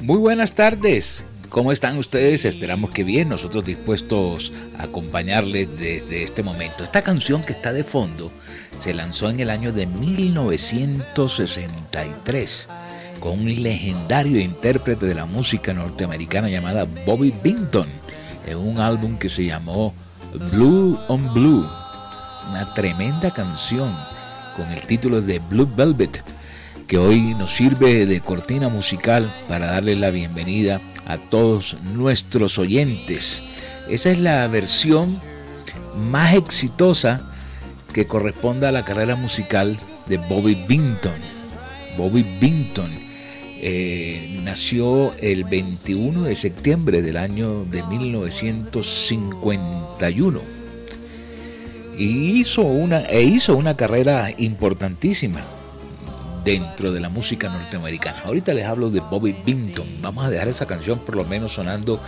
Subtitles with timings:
[0.00, 1.22] Muy buenas tardes.
[1.48, 2.44] ¿Cómo están ustedes?
[2.44, 6.82] Esperamos que bien, nosotros dispuestos a acompañarles desde este momento.
[6.82, 8.32] Esta canción que está de fondo
[8.80, 12.68] se lanzó en el año de 1963
[13.20, 17.86] con un legendario intérprete de la música norteamericana llamada Bobby Binton
[18.46, 19.94] en un álbum que se llamó
[20.50, 21.68] Blue on Blue,
[22.50, 23.94] una tremenda canción
[24.56, 26.22] con el título de Blue Velvet,
[26.86, 33.42] que hoy nos sirve de cortina musical para darle la bienvenida a todos nuestros oyentes.
[33.88, 35.20] Esa es la versión
[35.96, 37.20] más exitosa
[37.92, 41.32] que corresponde a la carrera musical de Bobby Binton.
[41.96, 42.90] Bobby Binton
[43.60, 50.61] eh, nació el 21 de septiembre del año de 1951
[52.02, 55.40] y hizo una, e hizo una carrera importantísima
[56.44, 58.22] dentro de la música norteamericana.
[58.24, 59.86] Ahorita les hablo de Bobby Binton.
[60.00, 62.00] Vamos a dejar esa canción por lo menos sonando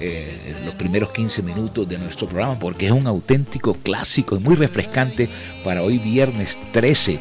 [0.00, 4.54] eh, los primeros 15 minutos de nuestro programa porque es un auténtico clásico y muy
[4.54, 5.28] refrescante
[5.62, 7.20] para hoy viernes 13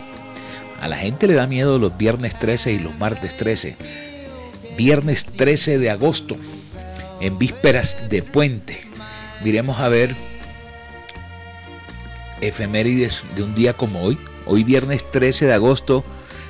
[0.80, 3.78] a la gente le da miedo los viernes 13 y los martes 13.
[4.78, 6.36] Viernes 13 de agosto,
[7.22, 8.82] en vísperas de puente.
[9.46, 10.14] Miremos a ver
[12.48, 14.18] efemérides de un día como hoy.
[14.46, 16.04] Hoy viernes 13 de agosto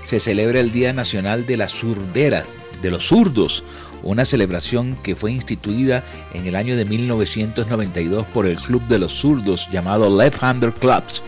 [0.05, 2.45] se celebra el Día Nacional de la Surdera,
[2.81, 3.63] de los zurdos,
[4.01, 9.13] una celebración que fue instituida en el año de 1992 por el Club de los
[9.13, 11.21] Zurdos llamado Left Hander Clubs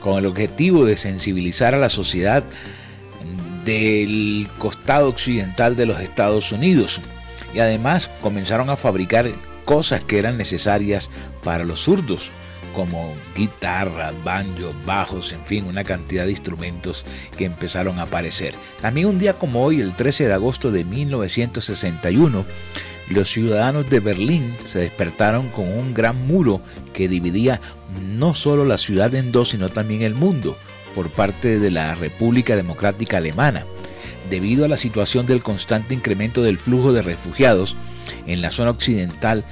[0.00, 2.44] con el objetivo de sensibilizar a la sociedad
[3.64, 7.00] del costado occidental de los Estados Unidos.
[7.54, 9.30] Y además comenzaron a fabricar
[9.64, 11.10] cosas que eran necesarias
[11.42, 12.30] para los zurdos,
[12.74, 17.04] como guitarras, banjos, bajos, en fin, una cantidad de instrumentos
[17.36, 18.54] que empezaron a aparecer.
[18.80, 22.44] También un día como hoy, el 13 de agosto de 1961,
[23.10, 26.60] los ciudadanos de Berlín se despertaron con un gran muro
[26.92, 27.60] que dividía
[28.16, 30.56] no solo la ciudad en dos, sino también el mundo,
[30.94, 33.64] por parte de la República Democrática Alemana.
[34.28, 37.76] Debido a la situación del constante incremento del flujo de refugiados
[38.26, 39.44] en la zona occidental,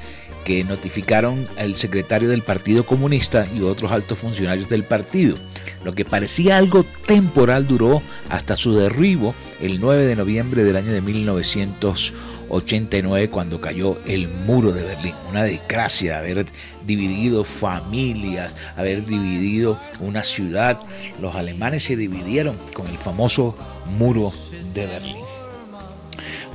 [0.47, 5.37] que notificaron al secretario del Partido Comunista y otros altos funcionarios del partido.
[5.85, 8.01] Lo que parecía algo temporal duró
[8.31, 14.29] hasta su derribo el 9 de noviembre del año de 1980 89 cuando cayó el
[14.29, 15.15] muro de Berlín.
[15.29, 16.47] Una desgracia haber
[16.87, 20.79] dividido familias, haber dividido una ciudad.
[21.21, 23.57] Los alemanes se dividieron con el famoso
[23.99, 24.33] muro
[24.75, 25.25] de Berlín.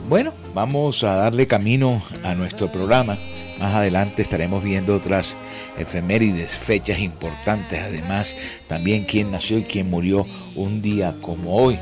[0.07, 3.17] Bueno, vamos a darle camino a nuestro programa.
[3.61, 5.35] Más adelante estaremos viendo otras
[5.77, 8.35] efemérides, fechas importantes, además
[8.67, 10.25] también quién nació y quién murió
[10.55, 11.77] un día como hoy.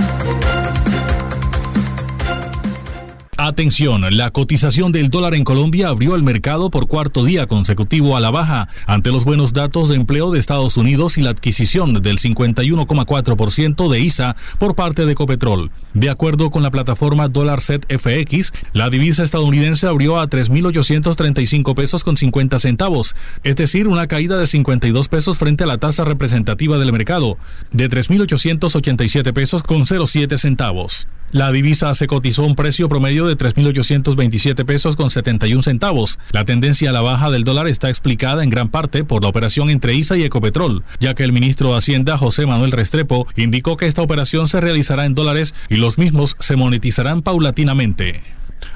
[3.43, 8.19] Atención, la cotización del dólar en Colombia abrió el mercado por cuarto día consecutivo a
[8.19, 12.19] la baja ante los buenos datos de empleo de Estados Unidos y la adquisición del
[12.19, 15.71] 51,4% de ISA por parte de Ecopetrol.
[15.95, 22.17] De acuerdo con la plataforma DollarSet FX, la divisa estadounidense abrió a 3.835 pesos con
[22.17, 26.91] 50 centavos, es decir, una caída de 52 pesos frente a la tasa representativa del
[26.91, 27.39] mercado,
[27.71, 31.07] de 3.887 pesos con 07 centavos.
[31.31, 36.19] La divisa se cotizó a un precio promedio de 3.827 pesos con 71 centavos.
[36.31, 39.69] La tendencia a la baja del dólar está explicada en gran parte por la operación
[39.69, 43.87] entre ISA y Ecopetrol, ya que el ministro de Hacienda, José Manuel Restrepo, indicó que
[43.87, 48.21] esta operación se realizará en dólares y los mismos se monetizarán paulatinamente.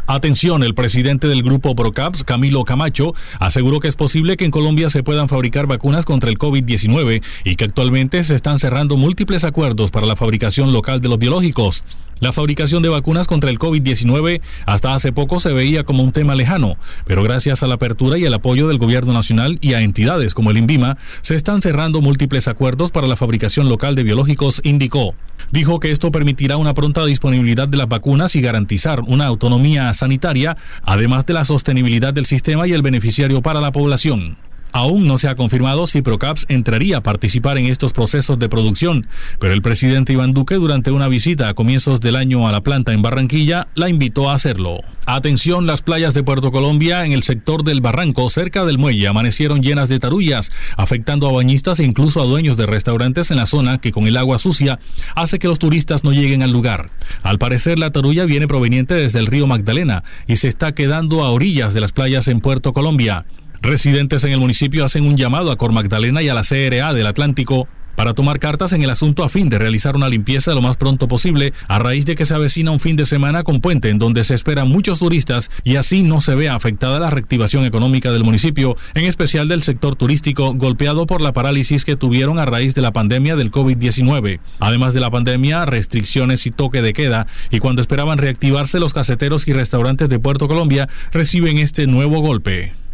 [0.07, 4.89] Atención, el presidente del grupo Procaps, Camilo Camacho, aseguró que es posible que en Colombia
[4.91, 9.89] se puedan fabricar vacunas contra el COVID-19 y que actualmente se están cerrando múltiples acuerdos
[9.89, 11.83] para la fabricación local de los biológicos.
[12.19, 16.33] La fabricación de vacunas contra el COVID-19 hasta hace poco se veía como un tema
[16.33, 20.33] lejano, pero gracias a la apertura y el apoyo del gobierno nacional y a entidades
[20.33, 25.13] como el INVIMA, se están cerrando múltiples acuerdos para la fabricación local de biológicos, indicó.
[25.51, 30.55] Dijo que esto permitirá una pronta disponibilidad de las vacunas y garantizar una autonomía sanitaria,
[30.83, 34.37] además de la sostenibilidad del sistema y el beneficiario para la población.
[34.75, 39.07] Aún no se ha confirmado si Procaps entraría a participar en estos procesos de producción,
[39.39, 42.91] pero el presidente Iván Duque durante una visita a comienzos del año a la planta
[42.91, 44.81] en Barranquilla la invitó a hacerlo.
[45.05, 49.61] Atención, las playas de Puerto Colombia en el sector del Barranco, cerca del muelle, amanecieron
[49.61, 53.77] llenas de tarullas, afectando a bañistas e incluso a dueños de restaurantes en la zona
[53.77, 54.79] que con el agua sucia
[55.15, 56.89] hace que los turistas no lleguen al lugar.
[57.23, 61.29] Al parecer la tarulla viene proveniente desde el río Magdalena y se está quedando a
[61.29, 63.25] orillas de las playas en Puerto Colombia.
[63.65, 67.07] Residentes en el municipio hacen un llamado a Cor Magdalena y a la CRA del
[67.07, 70.77] Atlántico para tomar cartas en el asunto a fin de realizar una limpieza lo más
[70.77, 73.97] pronto posible a raíz de que se avecina un fin de semana con puente en
[73.97, 78.23] donde se esperan muchos turistas y así no se vea afectada la reactivación económica del
[78.23, 82.83] municipio, en especial del sector turístico golpeado por la parálisis que tuvieron a raíz de
[82.83, 84.41] la pandemia del COVID-19.
[84.59, 89.47] Además de la pandemia, restricciones y toque de queda y cuando esperaban reactivarse los caseteros
[89.47, 92.84] y restaurantes de Puerto Colombia reciben este nuevo golpe.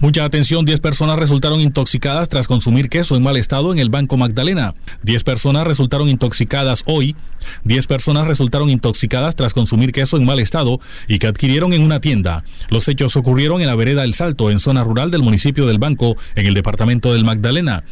[0.00, 4.16] Mucha atención, 10 personas resultaron intoxicadas tras consumir queso en mal estado en el Banco
[4.16, 4.74] Magdalena.
[5.02, 7.16] 10 personas resultaron intoxicadas hoy.
[7.64, 10.78] 10 personas resultaron intoxicadas tras consumir queso en mal estado
[11.08, 12.44] y que adquirieron en una tienda.
[12.70, 16.16] Los hechos ocurrieron en la vereda El Salto, en zona rural del municipio del Banco,
[16.36, 17.82] en el departamento del Magdalena.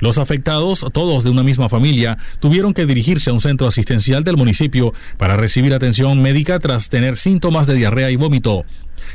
[0.00, 4.36] Los afectados, todos de una misma familia, tuvieron que dirigirse a un centro asistencial del
[4.36, 8.66] municipio para recibir atención médica tras tener síntomas de diarrea y vómito.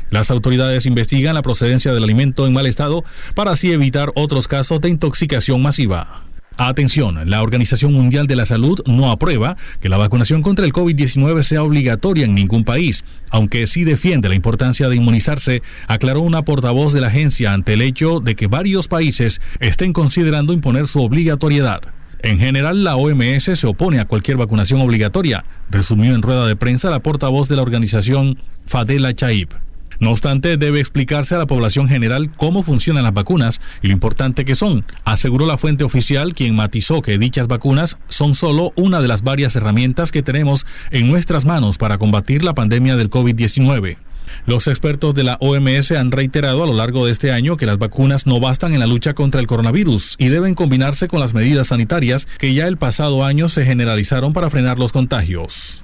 [0.09, 3.03] Las autoridades investigan la procedencia del alimento en mal estado
[3.35, 6.23] para así evitar otros casos de intoxicación masiva.
[6.61, 11.41] Atención, la Organización Mundial de la Salud no aprueba que la vacunación contra el COVID-19
[11.43, 16.91] sea obligatoria en ningún país, aunque sí defiende la importancia de inmunizarse, aclaró una portavoz
[16.91, 21.79] de la agencia ante el hecho de que varios países estén considerando imponer su obligatoriedad.
[22.21, 26.89] En general, la OMS se opone a cualquier vacunación obligatoria, resumió en rueda de prensa
[26.89, 29.68] la portavoz de la organización Fadela Chaib.
[29.99, 34.45] No obstante, debe explicarse a la población general cómo funcionan las vacunas y lo importante
[34.45, 39.09] que son, aseguró la fuente oficial quien matizó que dichas vacunas son solo una de
[39.09, 43.97] las varias herramientas que tenemos en nuestras manos para combatir la pandemia del COVID-19.
[44.45, 47.77] Los expertos de la OMS han reiterado a lo largo de este año que las
[47.77, 51.67] vacunas no bastan en la lucha contra el coronavirus y deben combinarse con las medidas
[51.67, 55.83] sanitarias que ya el pasado año se generalizaron para frenar los contagios.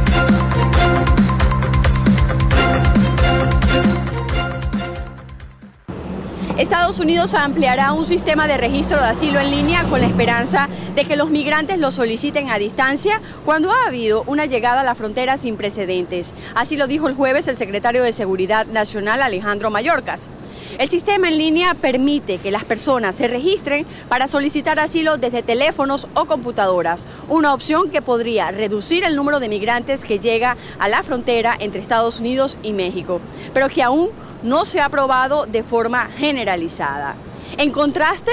[6.61, 11.05] Estados Unidos ampliará un sistema de registro de asilo en línea con la esperanza de
[11.05, 15.37] que los migrantes lo soliciten a distancia cuando ha habido una llegada a la frontera
[15.37, 16.35] sin precedentes.
[16.53, 20.29] Así lo dijo el jueves el secretario de Seguridad Nacional Alejandro Mayorkas.
[20.77, 26.09] El sistema en línea permite que las personas se registren para solicitar asilo desde teléfonos
[26.13, 31.01] o computadoras, una opción que podría reducir el número de migrantes que llega a la
[31.01, 33.19] frontera entre Estados Unidos y México,
[33.51, 34.11] pero que aún
[34.43, 37.15] no se ha aprobado de forma generalizada.
[37.57, 38.31] En contraste,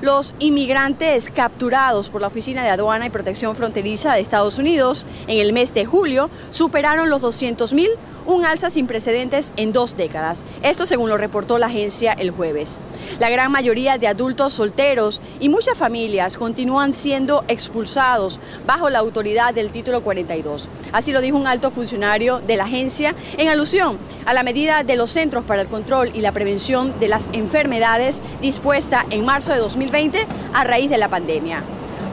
[0.00, 5.38] los inmigrantes capturados por la Oficina de Aduana y Protección Fronteriza de Estados Unidos en
[5.38, 7.90] el mes de julio superaron los 200.000
[8.26, 10.44] un alza sin precedentes en dos décadas.
[10.62, 12.80] Esto según lo reportó la agencia el jueves.
[13.18, 19.54] La gran mayoría de adultos solteros y muchas familias continúan siendo expulsados bajo la autoridad
[19.54, 20.68] del título 42.
[20.92, 24.96] Así lo dijo un alto funcionario de la agencia en alusión a la medida de
[24.96, 29.58] los Centros para el Control y la Prevención de las Enfermedades dispuesta en marzo de
[29.58, 29.89] 2020
[30.54, 31.64] a raíz de la pandemia.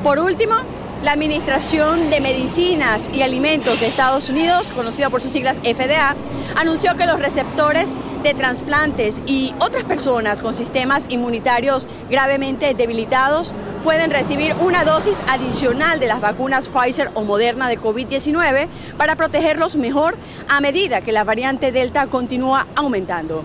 [0.03, 0.55] Por último,
[1.03, 6.15] la Administración de Medicinas y Alimentos de Estados Unidos, conocida por sus siglas FDA,
[6.55, 7.87] anunció que los receptores
[8.23, 13.53] de trasplantes y otras personas con sistemas inmunitarios gravemente debilitados
[13.83, 18.67] pueden recibir una dosis adicional de las vacunas Pfizer o Moderna de COVID-19
[18.97, 20.17] para protegerlos mejor
[20.49, 23.43] a medida que la variante Delta continúa aumentando.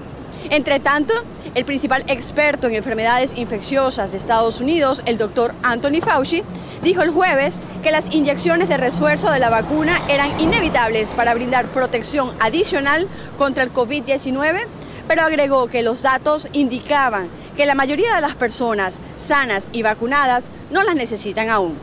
[0.48, 1.14] Entre tanto,
[1.54, 6.42] el principal experto en enfermedades infecciosas de Estados Unidos, el doctor Anthony Fauci,
[6.82, 11.66] dijo el jueves que las inyecciones de refuerzo de la vacuna eran inevitables para brindar
[11.66, 13.06] protección adicional
[13.38, 14.66] contra el COVID-19,
[15.08, 20.50] pero agregó que los datos indicaban que la mayoría de las personas sanas y vacunadas
[20.70, 21.76] no las necesitan aún.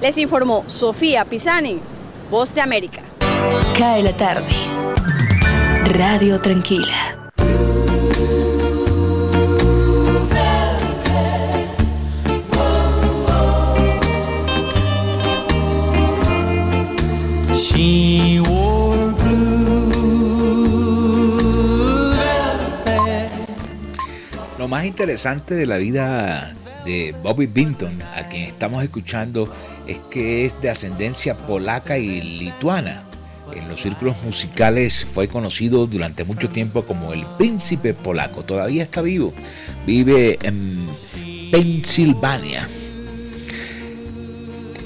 [0.00, 1.80] Les informó Sofía Pisani,
[2.30, 3.02] Voz de América.
[3.78, 4.52] Cae la tarde.
[5.96, 7.23] Radio Tranquila.
[24.58, 26.54] Lo más interesante de la vida
[26.84, 29.52] de Bobby Binton, a quien estamos escuchando,
[29.88, 33.02] es que es de ascendencia polaca y lituana.
[33.52, 38.44] En los círculos musicales fue conocido durante mucho tiempo como el príncipe polaco.
[38.44, 39.34] Todavía está vivo.
[39.84, 40.86] Vive en
[41.50, 42.68] Pensilvania.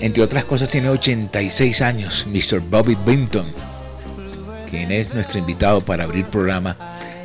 [0.01, 2.61] Entre otras cosas tiene 86 años, Mr.
[2.61, 3.47] Bobby Binton,
[4.71, 6.77] quien es nuestro invitado para abrir programa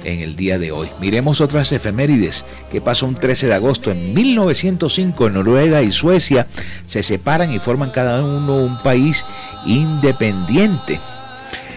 [0.04, 0.90] en el día de hoy.
[1.00, 6.48] Miremos otras efemérides que pasó un 13 de agosto en 1905 Noruega y Suecia
[6.88, 9.26] se separan y forman cada uno un país
[9.66, 11.00] independiente.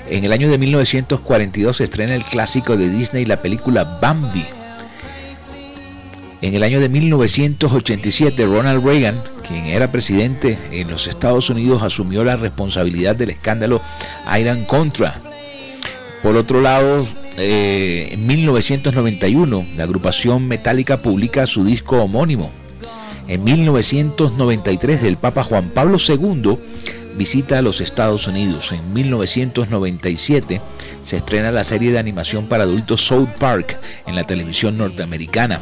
[0.08, 4.46] En el año de 1942 se estrena el clásico de Disney, la película Bambi.
[6.42, 12.24] En el año de 1987 Ronald Reagan quien era presidente en los Estados Unidos, asumió
[12.24, 13.80] la responsabilidad del escándalo
[14.38, 15.20] Iran Contra.
[16.22, 22.50] Por otro lado, eh, en 1991, la agrupación Metallica publica su disco homónimo.
[23.28, 26.58] En 1993, el Papa Juan Pablo II
[27.16, 28.72] visita a los Estados Unidos.
[28.72, 30.60] En 1997
[31.02, 35.60] se estrena la serie de animación para adultos South Park en la televisión norteamericana.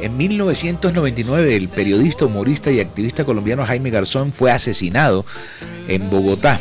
[0.00, 5.24] En 1999, el periodista, humorista y activista colombiano Jaime Garzón fue asesinado
[5.88, 6.60] en Bogotá.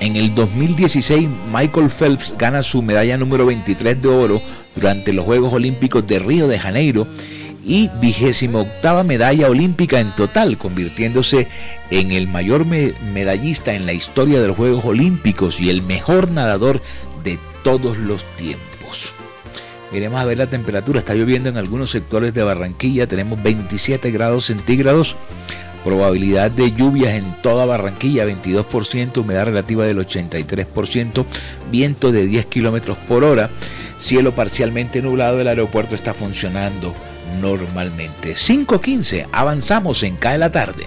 [0.00, 4.42] En el 2016, Michael Phelps gana su medalla número 23 de oro
[4.74, 7.06] durante los Juegos Olímpicos de Río de Janeiro
[7.64, 11.48] y vigésimo octava medalla olímpica en total, convirtiéndose
[11.90, 16.82] en el mayor medallista en la historia de los Juegos Olímpicos y el mejor nadador
[17.24, 18.73] de todos los tiempos.
[19.94, 20.98] Iremos a ver la temperatura.
[20.98, 23.06] Está lloviendo en algunos sectores de Barranquilla.
[23.06, 25.16] Tenemos 27 grados centígrados.
[25.84, 31.26] Probabilidad de lluvias en toda Barranquilla, 22%, humedad relativa del 83%,
[31.70, 33.50] viento de 10 kilómetros por hora,
[33.98, 36.94] cielo parcialmente nublado, el aeropuerto está funcionando
[37.38, 38.32] normalmente.
[38.32, 40.86] 5.15, avanzamos en CAE la tarde.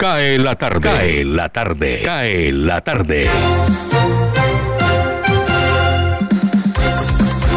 [0.00, 0.80] Cae la tarde.
[0.80, 2.00] Cae la tarde.
[2.02, 3.28] Cae la tarde.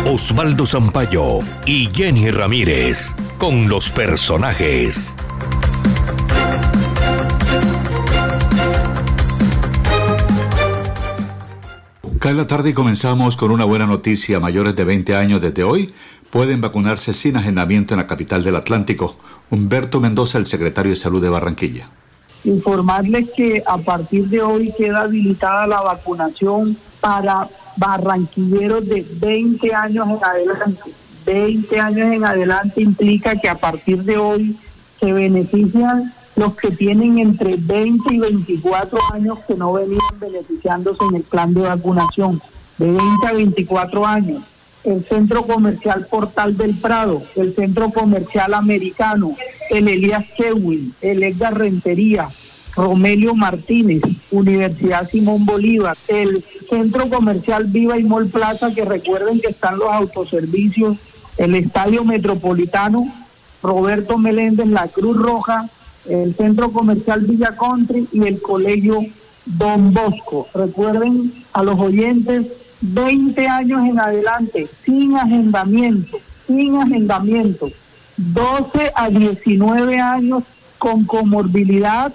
[0.06, 5.16] Osvaldo Zampayo y Jenny Ramírez con los personajes.
[12.20, 14.42] Cae la tarde y comenzamos con una buena noticia.
[14.42, 15.94] Mayores de 20 años desde hoy
[16.30, 19.18] pueden vacunarse sin agendamiento en la capital del Atlántico.
[19.50, 22.03] Humberto Mendoza, el secretario de Salud de Barranquilla.
[22.44, 30.08] Informarles que a partir de hoy queda habilitada la vacunación para barranquilleros de 20 años
[30.10, 30.92] en adelante.
[31.26, 34.58] 20 años en adelante implica que a partir de hoy
[35.00, 41.16] se benefician los que tienen entre 20 y 24 años que no venían beneficiándose en
[41.18, 42.42] el plan de vacunación,
[42.78, 44.44] de 20 a 24 años.
[44.84, 49.36] El Centro Comercial Portal del Prado, el Centro Comercial Americano,
[49.70, 52.28] el Elías Kewin, el Edgar Rentería,
[52.76, 59.50] Romelio Martínez, Universidad Simón Bolívar, el Centro Comercial Viva y Mall Plaza, que recuerden que
[59.50, 60.98] están los autoservicios,
[61.38, 63.14] el Estadio Metropolitano,
[63.62, 65.70] Roberto Meléndez, la Cruz Roja,
[66.08, 69.06] el Centro Comercial Villa Country y el Colegio
[69.46, 70.48] Don Bosco.
[70.54, 72.48] Recuerden a los oyentes,
[72.86, 77.72] 20 años en adelante, sin agendamiento, sin agendamiento,
[78.18, 80.44] 12 a 19 años
[80.78, 82.14] con comorbilidad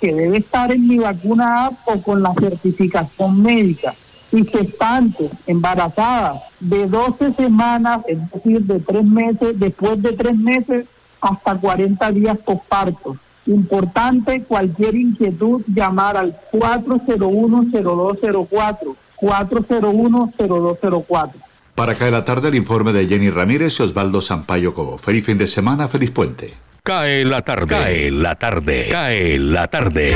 [0.00, 3.94] que debe estar en mi vacuna app o con la certificación médica
[4.32, 10.86] y gestantes, embarazadas de 12 semanas, es decir, de tres meses, después de tres meses
[11.20, 13.16] hasta 40 días posparto.
[13.46, 21.32] Importante, cualquier inquietud, llamar al 401-0204, 401-0204.
[21.74, 24.98] Para caer la tarde, el informe de Jenny Ramírez y Osvaldo Sampaio Cobo.
[24.98, 26.52] Feliz fin de semana, feliz puente.
[26.82, 30.12] Cae la tarde, cae la tarde, cae la tarde.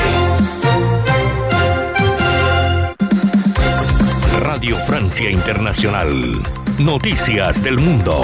[4.39, 6.41] Radio Francia Internacional.
[6.79, 8.19] Noticias del Mundo.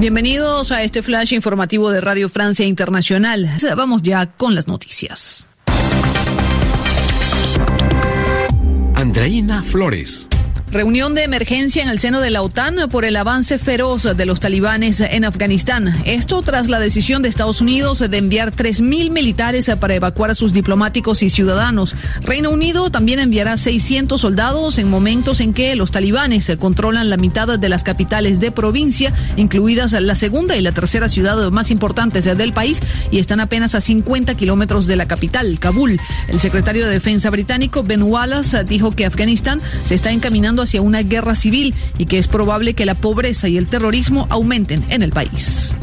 [0.00, 3.50] Bienvenidos a este flash informativo de Radio Francia Internacional.
[3.76, 5.46] Vamos ya con las noticias.
[8.94, 10.26] Andreina Flores.
[10.72, 14.38] Reunión de emergencia en el seno de la OTAN por el avance feroz de los
[14.38, 16.00] talibanes en Afganistán.
[16.04, 20.52] Esto tras la decisión de Estados Unidos de enviar 3.000 militares para evacuar a sus
[20.52, 21.96] diplomáticos y ciudadanos.
[22.22, 27.58] Reino Unido también enviará 600 soldados en momentos en que los talibanes controlan la mitad
[27.58, 32.52] de las capitales de provincia, incluidas la segunda y la tercera ciudad más importantes del
[32.52, 32.80] país,
[33.10, 36.00] y están apenas a 50 kilómetros de la capital, Kabul.
[36.28, 41.02] El secretario de Defensa británico, Ben Wallace, dijo que Afganistán se está encaminando hacia una
[41.02, 45.10] guerra civil y que es probable que la pobreza y el terrorismo aumenten en el
[45.10, 45.76] país.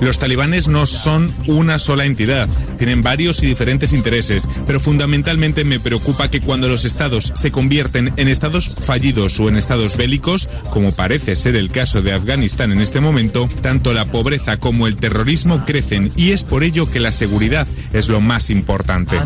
[0.00, 5.80] Los talibanes no son una sola entidad, tienen varios y diferentes intereses, pero fundamentalmente me
[5.80, 10.92] preocupa que cuando los estados se convierten en estados fallidos o en estados bélicos, como
[10.92, 15.64] parece ser el caso de Afganistán en este momento, tanto la pobreza como el terrorismo
[15.64, 19.18] crecen y es por ello que la seguridad es lo más importante.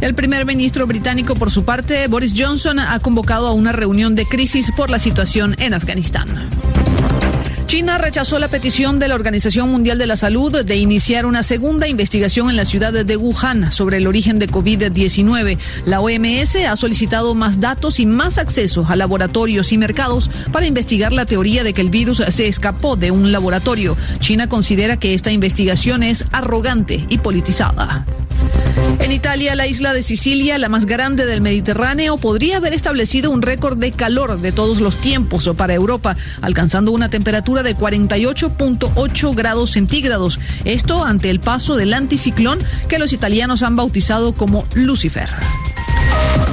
[0.00, 4.24] El primer ministro británico, por su parte, Boris Johnson, ha convocado a una reunión de
[4.26, 6.48] crisis por la situación en Afganistán.
[7.70, 11.86] China rechazó la petición de la Organización Mundial de la Salud de iniciar una segunda
[11.86, 15.56] investigación en la ciudad de Wuhan sobre el origen de COVID-19.
[15.84, 21.12] La OMS ha solicitado más datos y más acceso a laboratorios y mercados para investigar
[21.12, 23.96] la teoría de que el virus se escapó de un laboratorio.
[24.18, 28.04] China considera que esta investigación es arrogante y politizada.
[29.00, 33.40] En Italia, la isla de Sicilia, la más grande del Mediterráneo, podría haber establecido un
[33.40, 39.70] récord de calor de todos los tiempos para Europa, alcanzando una temperatura de 48.8 grados
[39.70, 40.40] centígrados.
[40.64, 45.30] Esto ante el paso del anticiclón que los italianos han bautizado como Lucifer.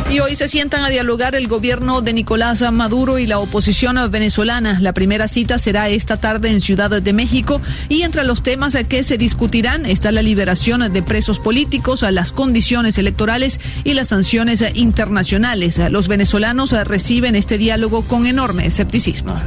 [0.09, 4.79] Y hoy se sientan a dialogar el gobierno de Nicolás Maduro y la oposición venezolana.
[4.79, 9.03] La primera cita será esta tarde en Ciudad de México y entre los temas que
[9.03, 15.77] se discutirán está la liberación de presos políticos, las condiciones electorales y las sanciones internacionales.
[15.91, 19.37] Los venezolanos reciben este diálogo con enorme escepticismo.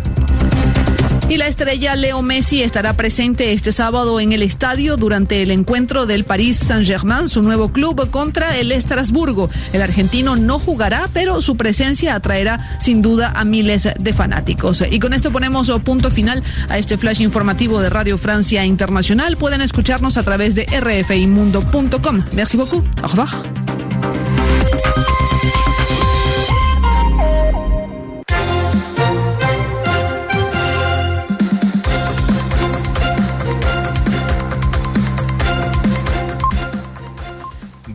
[1.31, 6.05] Y la estrella Leo Messi estará presente este sábado en el estadio durante el encuentro
[6.05, 9.49] del Paris Saint-Germain, su nuevo club, contra el Estrasburgo.
[9.73, 14.83] El argentino no jugará, pero su presencia atraerá sin duda a miles de fanáticos.
[14.91, 19.37] Y con esto ponemos punto final a este flash informativo de Radio Francia Internacional.
[19.37, 22.25] Pueden escucharnos a través de rfimundo.com.
[22.33, 22.85] Merci beaucoup.
[23.03, 23.31] Au revoir.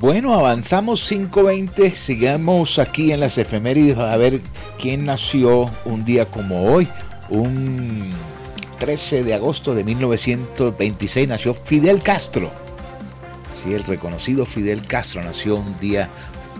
[0.06, 4.40] Bueno, avanzamos 5.20, sigamos aquí en las efemérides a ver
[4.80, 6.88] quién nació un día como hoy,
[7.30, 8.12] un
[8.78, 12.52] 13 de agosto de 1926 nació Fidel Castro.
[13.64, 16.08] Sí, el reconocido Fidel Castro nació un día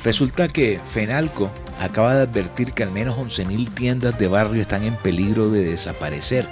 [0.04, 4.96] Resulta que Fenalco acaba de advertir que al menos 11.000 tiendas de barrio están en
[4.96, 6.46] peligro de desaparecer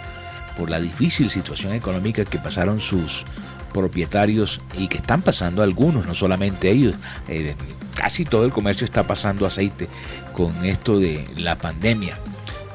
[0.58, 3.24] por la difícil situación económica que pasaron sus
[3.70, 6.96] propietarios y que están pasando algunos, no solamente ellos.
[7.28, 7.56] Eh,
[7.96, 9.88] casi todo el comercio está pasando aceite
[10.34, 12.18] con esto de la pandemia.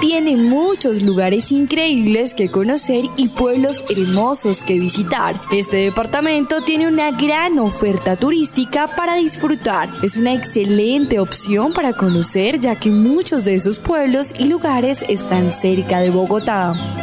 [0.00, 5.34] Tiene muchos lugares increíbles que conocer y pueblos hermosos que visitar.
[5.50, 9.90] Este departamento tiene una gran oferta turística para disfrutar.
[10.04, 15.50] Es una excelente opción para conocer ya que muchos de esos pueblos y lugares están
[15.50, 17.01] cerca de Bogotá.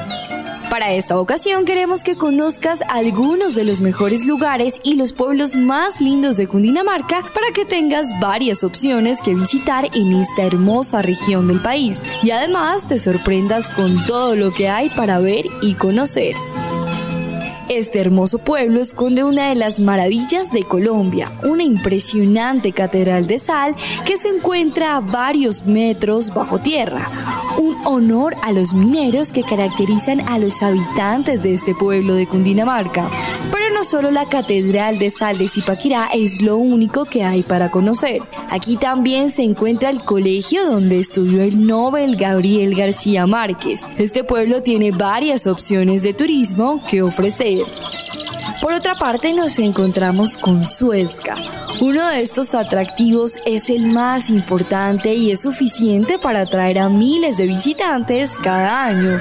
[0.79, 5.99] Para esta ocasión queremos que conozcas algunos de los mejores lugares y los pueblos más
[5.99, 11.59] lindos de Cundinamarca para que tengas varias opciones que visitar en esta hermosa región del
[11.59, 16.33] país y además te sorprendas con todo lo que hay para ver y conocer.
[17.69, 23.75] Este hermoso pueblo esconde una de las maravillas de Colombia, una impresionante catedral de sal
[24.07, 27.11] que se encuentra a varios metros bajo tierra.
[27.59, 33.07] Un honor a los mineros que caracterizan a los habitantes de este pueblo de Cundinamarca.
[33.73, 38.21] No solo la catedral de sal de Zipaquirá es lo único que hay para conocer.
[38.49, 43.81] Aquí también se encuentra el colegio donde estudió el Nobel Gabriel García Márquez.
[43.97, 47.63] Este pueblo tiene varias opciones de turismo que ofrecer.
[48.69, 51.35] Por otra parte, nos encontramos con Suezca.
[51.81, 57.35] Uno de estos atractivos es el más importante y es suficiente para atraer a miles
[57.37, 59.19] de visitantes cada año.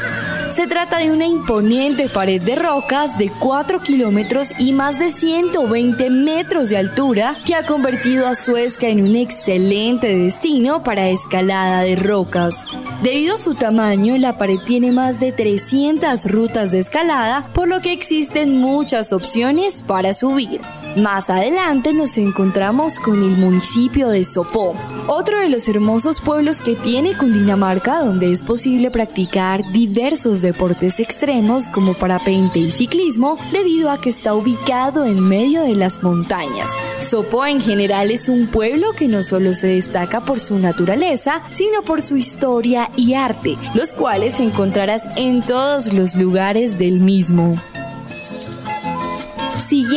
[0.55, 6.11] Se trata de una imponente pared de rocas de 4 kilómetros y más de 120
[6.11, 11.97] metros de altura que ha convertido a Suezca en un excelente destino para escalada de
[11.97, 12.67] rocas.
[13.03, 17.81] Debido a su tamaño, la pared tiene más de 300 rutas de escalada, por lo
[17.81, 19.38] que existen muchas opciones
[19.87, 20.61] para subir.
[20.97, 24.75] Más adelante nos encontramos con el municipio de Sopó,
[25.07, 31.69] otro de los hermosos pueblos que tiene Cundinamarca donde es posible practicar diversos deportes extremos
[31.69, 36.73] como parapente y ciclismo debido a que está ubicado en medio de las montañas.
[36.99, 41.83] Sopó en general es un pueblo que no solo se destaca por su naturaleza, sino
[41.83, 47.57] por su historia y arte, los cuales encontrarás en todos los lugares del mismo.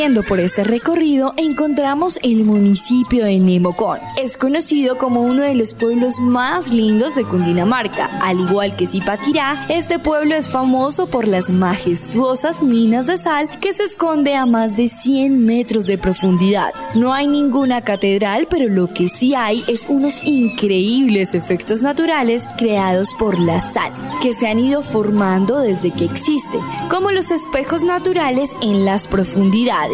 [0.02, 4.00] Siguiendo por este recorrido encontramos el municipio de Nemocón.
[4.18, 8.10] Es conocido como uno de los pueblos más lindos de Cundinamarca.
[8.24, 13.74] Al igual que Zipaquirá, este pueblo es famoso por las majestuosas minas de sal que
[13.74, 16.74] se esconde a más de 100 metros de profundidad.
[16.96, 23.08] No hay ninguna catedral, pero lo que sí hay es unos increíbles efectos naturales creados
[23.20, 26.58] por la sal, que se han ido formando desde que existe,
[26.90, 29.91] como los espejos naturales en las profundidades.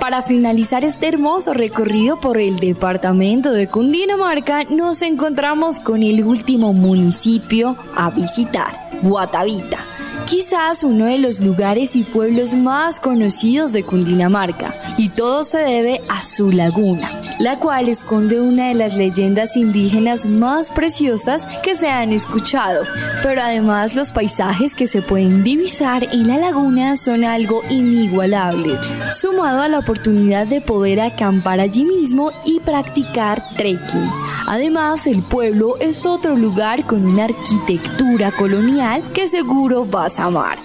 [0.00, 6.72] Para finalizar este hermoso recorrido por el departamento de Cundinamarca, nos encontramos con el último
[6.72, 8.72] municipio a visitar,
[9.02, 9.78] Guatavita
[10.26, 16.00] quizás uno de los lugares y pueblos más conocidos de Cundinamarca, y todo se debe
[16.08, 21.88] a su laguna, la cual esconde una de las leyendas indígenas más preciosas que se
[21.88, 22.82] han escuchado,
[23.22, 28.76] pero además los paisajes que se pueden divisar en la laguna son algo inigualable,
[29.12, 34.10] sumado a la oportunidad de poder acampar allí mismo y practicar trekking.
[34.48, 40.58] Además, el pueblo es otro lugar con una arquitectura colonial que seguro vas amar.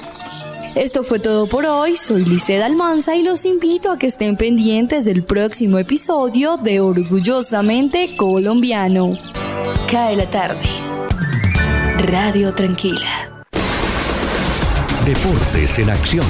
[0.76, 5.04] Esto fue todo por hoy, soy Lice Almanza y los invito a que estén pendientes
[5.04, 9.12] del próximo episodio de Orgullosamente Colombiano.
[9.92, 10.62] Cae la tarde.
[12.08, 13.44] Radio Tranquila.
[15.06, 16.26] Deportes en acción.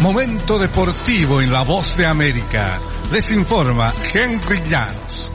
[0.00, 2.80] Momento deportivo en la voz de América.
[3.10, 5.30] Les informa Henry Llanos.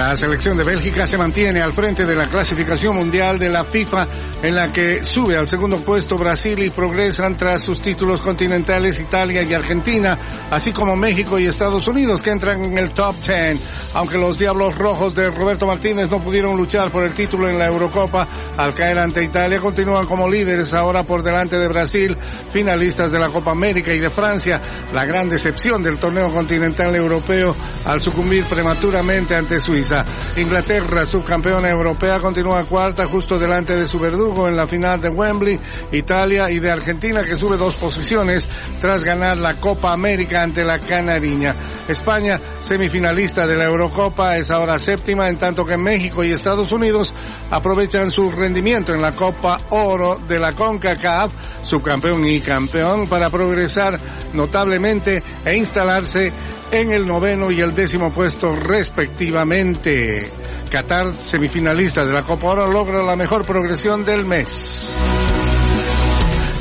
[0.00, 4.08] La selección de Bélgica se mantiene al frente de la clasificación mundial de la FIFA
[4.42, 9.42] en la que sube al segundo puesto Brasil y progresan tras sus títulos continentales Italia
[9.42, 10.18] y Argentina,
[10.50, 13.60] así como México y Estados Unidos que entran en el top 10.
[13.92, 17.66] Aunque los Diablos Rojos de Roberto Martínez no pudieron luchar por el título en la
[17.66, 22.16] Eurocopa al caer ante Italia, continúan como líderes ahora por delante de Brasil,
[22.50, 24.62] finalistas de la Copa América y de Francia,
[24.94, 29.89] la gran decepción del torneo continental europeo al sucumbir prematuramente ante Suiza.
[30.36, 35.58] Inglaterra, subcampeona europea, continúa cuarta justo delante de su verdugo en la final de Wembley.
[35.92, 38.48] Italia y de Argentina que sube dos posiciones
[38.80, 41.56] tras ganar la Copa América ante la Canariña.
[41.88, 47.12] España, semifinalista de la Eurocopa, es ahora séptima, en tanto que México y Estados Unidos
[47.50, 53.98] aprovechan su rendimiento en la Copa Oro de la CONCACAF, subcampeón y campeón, para progresar
[54.32, 56.32] notablemente e instalarse
[56.72, 60.30] en el noveno y el décimo puesto respectivamente.
[60.70, 64.96] Qatar, semifinalista de la Copa Oro, logra la mejor progresión del mes.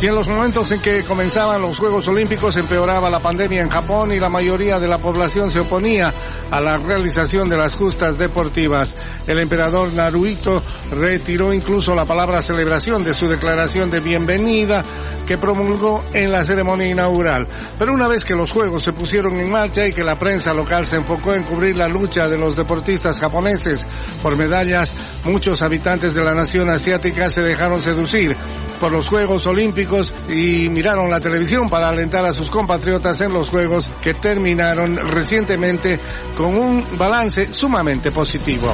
[0.01, 4.13] Y en los momentos en que comenzaban los Juegos Olímpicos empeoraba la pandemia en Japón
[4.13, 6.13] y la mayoría de la población se oponía
[6.49, 8.95] a la realización de las justas deportivas.
[9.27, 14.83] El emperador Naruhito retiró incluso la palabra celebración de su declaración de bienvenida
[15.27, 17.49] que promulgó en la ceremonia inaugural.
[17.77, 20.85] Pero una vez que los Juegos se pusieron en marcha y que la prensa local
[20.85, 23.85] se enfocó en cubrir la lucha de los deportistas japoneses
[24.23, 24.93] por medallas,
[25.25, 28.37] muchos habitantes de la nación asiática se dejaron seducir
[28.79, 33.49] por los Juegos Olímpicos y miraron la televisión para alentar a sus compatriotas en los
[33.49, 35.99] Juegos que terminaron recientemente
[36.35, 38.73] con un balance sumamente positivo.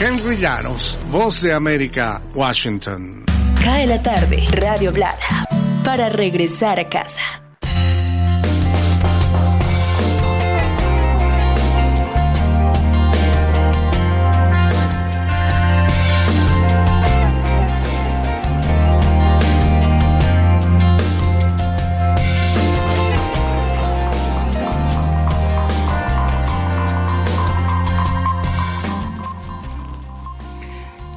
[0.00, 3.24] Henry Llanos, Voz de América, Washington.
[3.64, 5.46] Cae la tarde, Radio Blada,
[5.82, 7.45] para regresar a casa.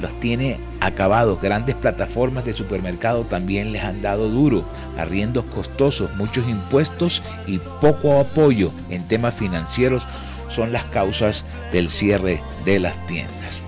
[0.00, 1.40] los tiene acabados.
[1.40, 4.64] Grandes plataformas de supermercado también les han dado duro.
[4.96, 10.06] Arriendos costosos, muchos impuestos y poco apoyo en temas financieros
[10.48, 13.60] son las causas del cierre de las tiendas.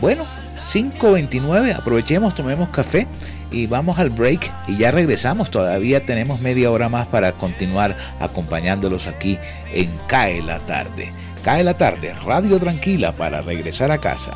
[0.00, 0.24] Bueno,
[0.58, 3.06] 5.29, aprovechemos, tomemos café
[3.50, 5.50] y vamos al break y ya regresamos.
[5.50, 9.38] Todavía tenemos media hora más para continuar acompañándolos aquí
[9.72, 11.12] en Cae la tarde.
[11.44, 14.32] Cae la tarde, radio tranquila para regresar a casa.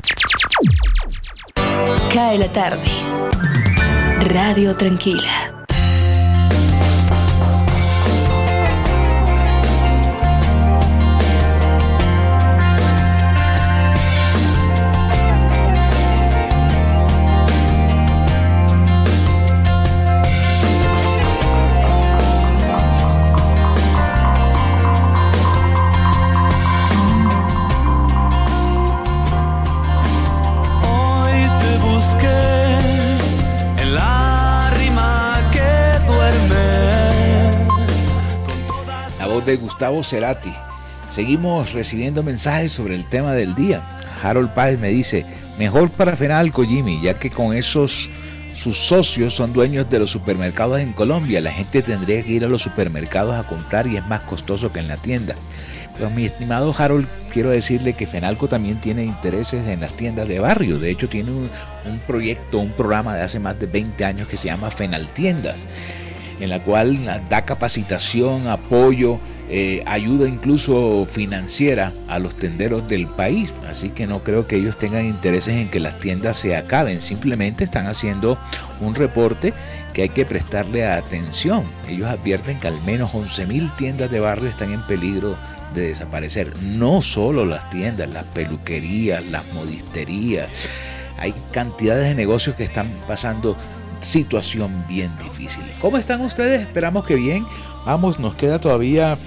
[2.13, 2.87] Cae la tarde.
[4.33, 5.56] Radio Tranquila.
[39.47, 40.53] De Gustavo Cerati.
[41.12, 43.81] Seguimos recibiendo mensajes sobre el tema del día.
[44.21, 45.25] Harold Páez me dice,
[45.57, 48.10] mejor para Fenalco, Jimmy, ya que con esos
[48.55, 51.41] sus socios son dueños de los supermercados en Colombia.
[51.41, 54.79] La gente tendría que ir a los supermercados a comprar y es más costoso que
[54.79, 55.36] en la tienda.
[55.95, 60.39] Pero mi estimado Harold, quiero decirle que Fenalco también tiene intereses en las tiendas de
[60.39, 60.79] barrio.
[60.79, 61.49] De hecho, tiene un,
[61.86, 65.67] un proyecto, un programa de hace más de 20 años que se llama Fenal Tiendas,
[66.39, 73.53] en la cual da capacitación, apoyo, eh, ayuda incluso financiera a los tenderos del país.
[73.69, 76.99] Así que no creo que ellos tengan intereses en que las tiendas se acaben.
[76.99, 78.38] Simplemente están haciendo
[78.81, 79.53] un reporte
[79.93, 81.63] que hay que prestarle atención.
[81.88, 85.38] Ellos advierten que al menos 11.000 tiendas de barrio están en peligro
[85.73, 86.53] de desaparecer.
[86.62, 90.49] No solo las tiendas, las peluquerías, las modisterías.
[91.17, 93.55] Hay cantidades de negocios que están pasando
[94.01, 95.63] situación bien difícil.
[95.81, 96.62] ¿Cómo están ustedes?
[96.62, 97.45] Esperamos que bien.
[97.86, 99.17] Vamos, nos queda todavía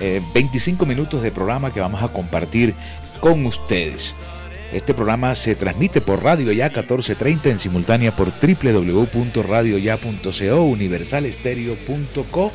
[0.00, 2.74] eh, 25 minutos de programa que vamos a compartir
[3.20, 4.14] con ustedes.
[4.72, 12.52] Este programa se transmite por Radio Ya 1430 en simultánea por www.radioya.co, universalestereo.co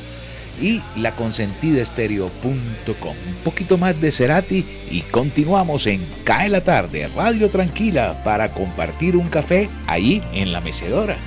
[0.61, 3.15] y laconsentidaestereo.com.
[3.27, 9.17] Un poquito más de Cerati y continuamos en Cae la tarde, Radio Tranquila, para compartir
[9.17, 11.17] un café allí en la mecedora.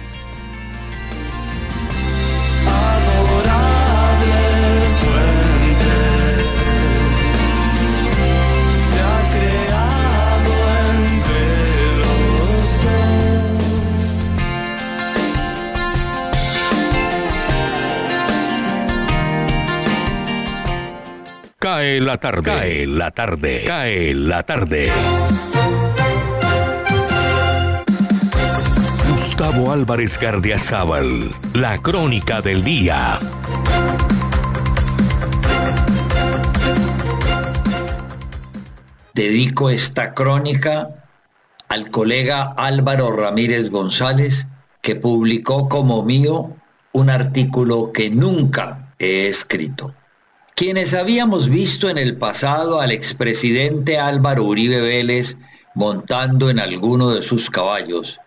[21.86, 22.42] Cae la tarde.
[22.42, 23.62] Cae la tarde.
[23.64, 24.90] Cae la tarde.
[29.08, 33.20] Gustavo Álvarez Gardiazabal, la crónica del día.
[39.14, 40.88] Dedico esta crónica
[41.68, 44.48] al colega Álvaro Ramírez González,
[44.82, 46.50] que publicó como mío
[46.92, 49.94] un artículo que nunca he escrito.
[50.56, 55.36] Quienes habíamos visto en el pasado al expresidente Álvaro Uribe Vélez
[55.74, 58.20] montando en alguno de sus caballos,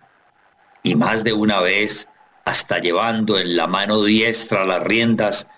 [0.84, 2.08] y más de una vez
[2.44, 5.48] hasta llevando en la mano diestra las riendas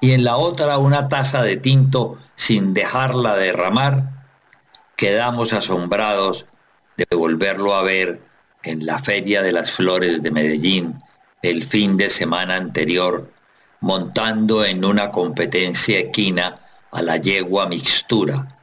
[0.00, 4.28] y en la otra una taza de tinto sin dejarla derramar,
[4.94, 6.46] quedamos asombrados
[6.96, 8.22] de volverlo a ver
[8.62, 11.02] en la Feria de las Flores de Medellín
[11.42, 13.28] el fin de semana anterior,
[13.80, 16.56] montando en una competencia equina
[16.92, 18.58] a la yegua mixtura,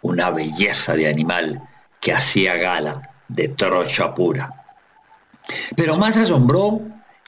[0.00, 1.60] una belleza de animal
[2.00, 4.64] que hacía gala de trocha pura.
[5.76, 6.80] Pero más asombró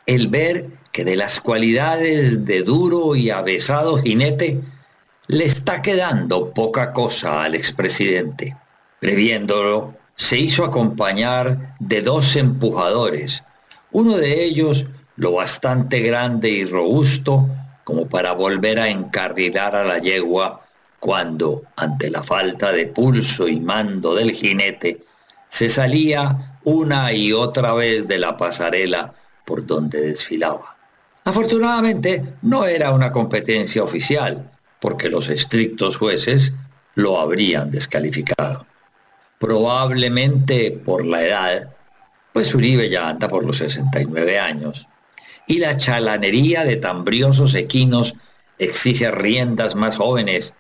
[0.06, 4.60] el ver que de las cualidades de duro y avesado jinete
[5.26, 8.56] le está quedando poca cosa al expresidente.
[9.00, 13.42] Previéndolo, se hizo acompañar de dos empujadores,
[13.90, 14.86] uno de ellos
[15.16, 17.48] lo bastante grande y robusto
[17.84, 20.62] como para volver a encarrilar a la yegua
[20.98, 25.04] cuando, ante la falta de pulso y mando del jinete,
[25.48, 29.12] se salía una y otra vez de la pasarela
[29.44, 30.76] por donde desfilaba.
[31.24, 34.50] Afortunadamente no era una competencia oficial,
[34.80, 36.54] porque los estrictos jueces
[36.94, 38.66] lo habrían descalificado.
[39.38, 41.74] Probablemente por la edad,
[42.32, 44.88] pues Uribe ya anda por los 69 años,
[45.46, 48.14] y la chalanería de tan briosos equinos
[48.58, 50.54] exige riendas más jóvenes,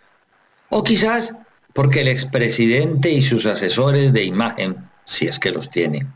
[0.68, 1.34] o quizás
[1.72, 6.06] porque el expresidente y sus asesores de imagen, si es que los tiene,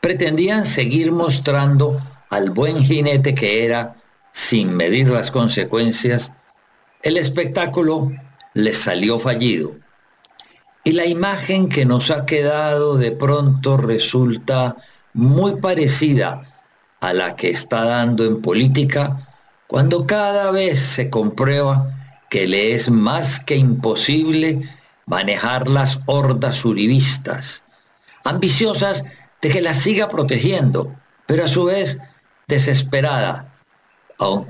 [0.00, 2.00] pretendían seguir mostrando
[2.30, 3.96] al buen jinete que era
[4.32, 6.32] sin medir las consecuencias,
[7.02, 8.10] el espectáculo
[8.54, 9.74] les salió fallido.
[10.84, 14.76] Y la imagen que nos ha quedado de pronto resulta
[15.12, 16.51] muy parecida
[17.02, 19.28] a la que está dando en política
[19.66, 21.90] cuando cada vez se comprueba
[22.30, 24.60] que le es más que imposible
[25.06, 27.64] manejar las hordas uribistas,
[28.22, 29.04] ambiciosas
[29.42, 30.94] de que las siga protegiendo,
[31.26, 31.98] pero a su vez
[32.46, 33.52] desesperada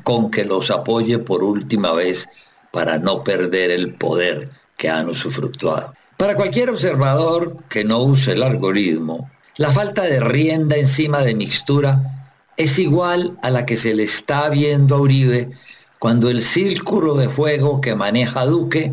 [0.05, 2.29] con que los apoye por última vez
[2.71, 5.95] para no perder el poder que han usufructuado.
[6.19, 12.22] Para cualquier observador que no use el algoritmo, la falta de rienda encima de mixtura
[12.57, 15.51] es igual a la que se le está viendo a Uribe
[15.99, 18.93] cuando el círculo de fuego que maneja Duque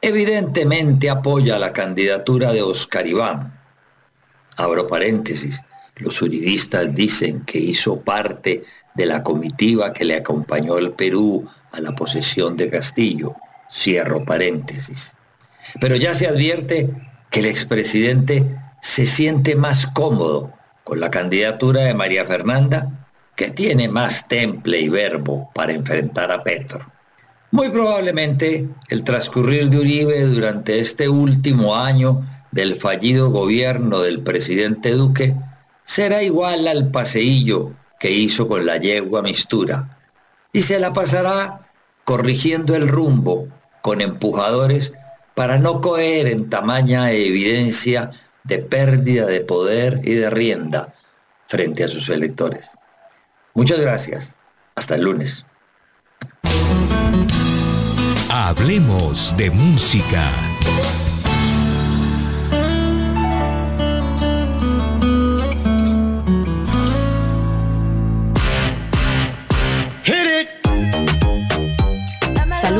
[0.00, 3.58] evidentemente apoya la candidatura de Oscar Iván.
[4.56, 5.62] Abro paréntesis,
[5.96, 11.80] los uribistas dicen que hizo parte de la comitiva que le acompañó al Perú a
[11.80, 13.34] la posesión de Castillo.
[13.70, 15.14] Cierro paréntesis.
[15.80, 16.90] Pero ya se advierte
[17.30, 18.44] que el expresidente
[18.82, 20.52] se siente más cómodo
[20.84, 26.42] con la candidatura de María Fernanda, que tiene más temple y verbo para enfrentar a
[26.42, 26.80] Petro.
[27.50, 34.92] Muy probablemente el transcurrir de Uribe durante este último año del fallido gobierno del presidente
[34.92, 35.34] Duque
[35.84, 39.98] será igual al paseillo que hizo con la yegua mistura
[40.52, 41.68] y se la pasará
[42.04, 43.48] corrigiendo el rumbo
[43.80, 44.92] con empujadores
[45.34, 48.10] para no coger en tamaña evidencia
[48.44, 50.94] de pérdida de poder y de rienda
[51.46, 52.70] frente a sus electores.
[53.54, 54.34] Muchas gracias.
[54.74, 55.44] Hasta el lunes.
[58.30, 60.30] Hablemos de música.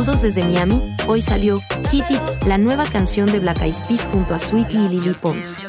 [0.02, 0.96] Saludos desde Miami.
[1.06, 1.54] Hoy salió
[1.92, 5.62] Hit It, la nueva canción de Black Eyed Peas junto a Sweetie y Lily Pons.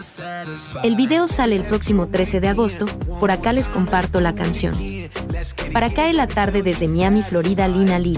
[0.83, 2.85] El video sale el próximo 13 de agosto.
[3.19, 4.75] Por acá les comparto la canción.
[5.71, 8.17] Para cae la tarde desde Miami, Florida, Lina Lee.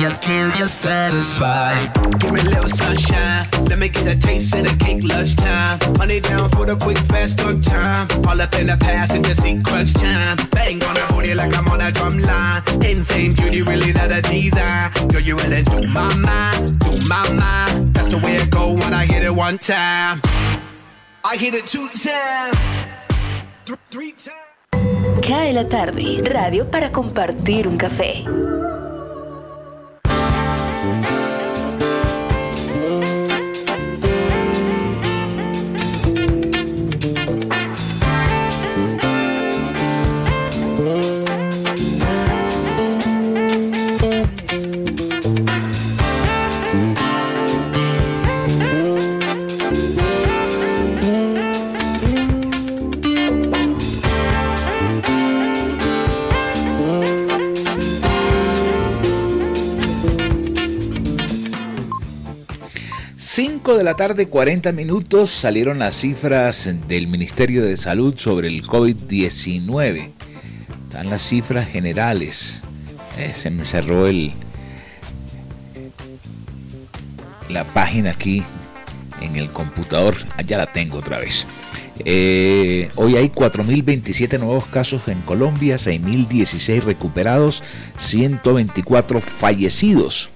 [0.00, 1.92] You till you're satisfied.
[2.18, 3.46] Give me a little sunshine.
[3.68, 5.78] Let me get a taste of the cake lunchtime.
[5.98, 8.08] Money down for the quick, fast, good time.
[8.26, 10.36] All up in the past and just see crunch time.
[10.50, 12.62] Bang on the booty like I'm on a drum line.
[12.82, 14.90] Insane beauty, really not a design.
[15.08, 17.94] Girl, you really do my mind, do my mind.
[17.94, 20.22] That's the way it go when I hit it one time.
[21.24, 22.56] I hit it two times,
[23.66, 25.26] th three times.
[25.26, 28.24] Cae la tarde, radio para compartir un café.
[63.60, 68.62] 5 de la tarde, 40 minutos, salieron las cifras del Ministerio de Salud sobre el
[68.62, 70.08] COVID-19.
[70.88, 72.62] Están las cifras generales.
[73.18, 74.32] Eh, se me cerró el,
[77.50, 78.42] la página aquí
[79.20, 80.16] en el computador.
[80.46, 81.46] Ya la tengo otra vez.
[82.06, 87.62] Eh, hoy hay 4.027 nuevos casos en Colombia, 6.016 recuperados,
[87.98, 90.30] 124 fallecidos.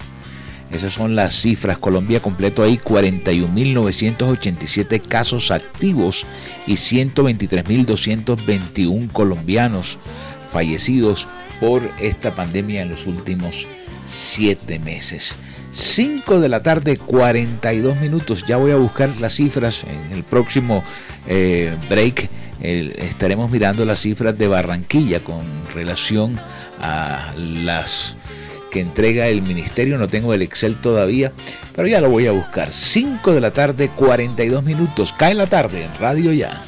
[0.74, 1.78] Esas son las cifras.
[1.78, 6.26] Colombia completo hay 41.987 casos activos
[6.66, 9.98] y 123.221 colombianos
[10.50, 11.28] fallecidos
[11.60, 13.68] por esta pandemia en los últimos
[14.04, 15.36] siete meses.
[15.70, 18.44] 5 de la tarde, 42 minutos.
[18.46, 20.82] Ya voy a buscar las cifras en el próximo
[21.28, 22.28] eh, break.
[22.60, 26.36] estaremos mirando las cifras de Barranquilla con relación
[26.80, 28.16] a las
[28.74, 29.96] que entrega el ministerio.
[29.98, 31.30] No tengo el Excel todavía,
[31.76, 32.72] pero ya lo voy a buscar.
[32.72, 35.14] 5 de la tarde, 42 minutos.
[35.16, 36.60] Cae la tarde en Radio Ya.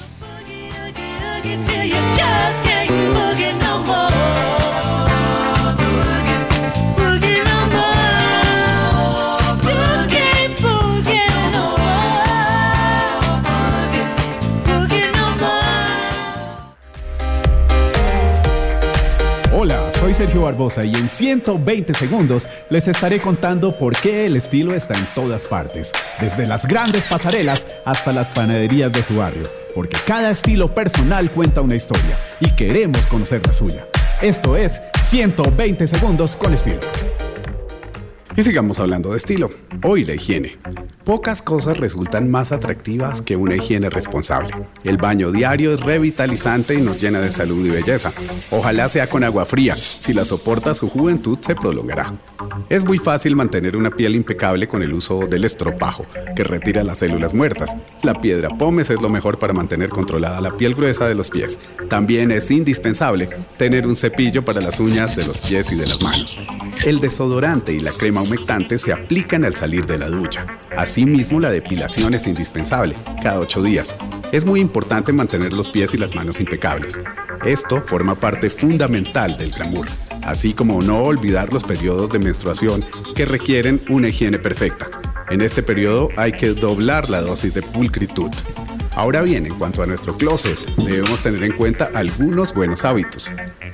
[20.27, 25.07] Sergio Barbosa y en 120 segundos les estaré contando por qué el estilo está en
[25.15, 30.75] todas partes, desde las grandes pasarelas hasta las panaderías de su barrio, porque cada estilo
[30.75, 33.87] personal cuenta una historia y queremos conocer la suya.
[34.21, 36.81] Esto es 120 segundos con estilo.
[38.39, 39.51] Y sigamos hablando de estilo.
[39.83, 40.59] Hoy la higiene.
[41.05, 44.55] Pocas cosas resultan más atractivas que una higiene responsable.
[44.85, 48.13] El baño diario es revitalizante y nos llena de salud y belleza.
[48.51, 49.75] Ojalá sea con agua fría.
[49.77, 52.13] Si la soporta su juventud se prolongará.
[52.69, 56.99] Es muy fácil mantener una piel impecable con el uso del estropajo, que retira las
[56.99, 57.75] células muertas.
[58.03, 61.59] La piedra pómez es lo mejor para mantener controlada la piel gruesa de los pies.
[61.89, 66.03] También es indispensable tener un cepillo para las uñas de los pies y de las
[66.03, 66.37] manos.
[66.85, 68.26] El desodorante y la crema
[68.77, 70.47] se aplican al salir de la ducha.
[70.77, 73.97] Asimismo, la depilación es indispensable, cada 8 días.
[74.33, 77.01] Es muy importante mantener los pies y las manos impecables.
[77.45, 79.87] Esto forma parte fundamental del glamour,
[80.23, 84.89] así como no olvidar los periodos de menstruación que requieren una higiene perfecta.
[85.31, 88.31] En este periodo hay que doblar la dosis de pulcritud.
[88.97, 93.31] Ahora bien, en cuanto a nuestro closet, debemos tener en cuenta algunos buenos hábitos.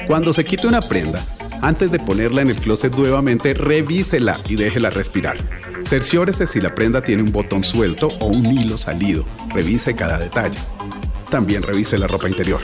[0.07, 1.25] Cuando se quite una prenda,
[1.63, 5.37] antes de ponerla en el closet nuevamente, revísela y déjela respirar.
[5.85, 9.25] Cerciórese si la prenda tiene un botón suelto o un hilo salido.
[9.55, 10.59] Revise cada detalle.
[11.31, 12.61] También revise la ropa interior.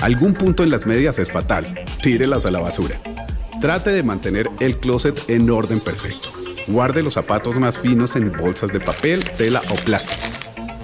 [0.00, 1.84] Algún punto en las medias es fatal.
[2.02, 2.98] Tírelas a la basura.
[3.60, 6.30] Trate de mantener el closet en orden perfecto.
[6.66, 10.22] Guarde los zapatos más finos en bolsas de papel, tela o plástico.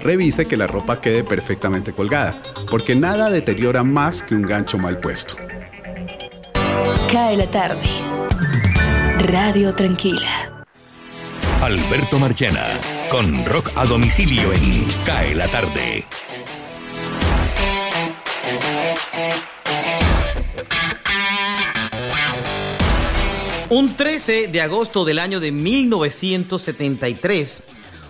[0.03, 2.39] Revise que la ropa quede perfectamente colgada,
[2.69, 5.35] porque nada deteriora más que un gancho mal puesto.
[7.11, 7.83] Cae la tarde.
[9.19, 10.63] Radio Tranquila.
[11.61, 12.65] Alberto Marchena,
[13.11, 16.05] con rock a domicilio en Cae la tarde.
[23.67, 27.63] Un 13 de agosto del año de 1973,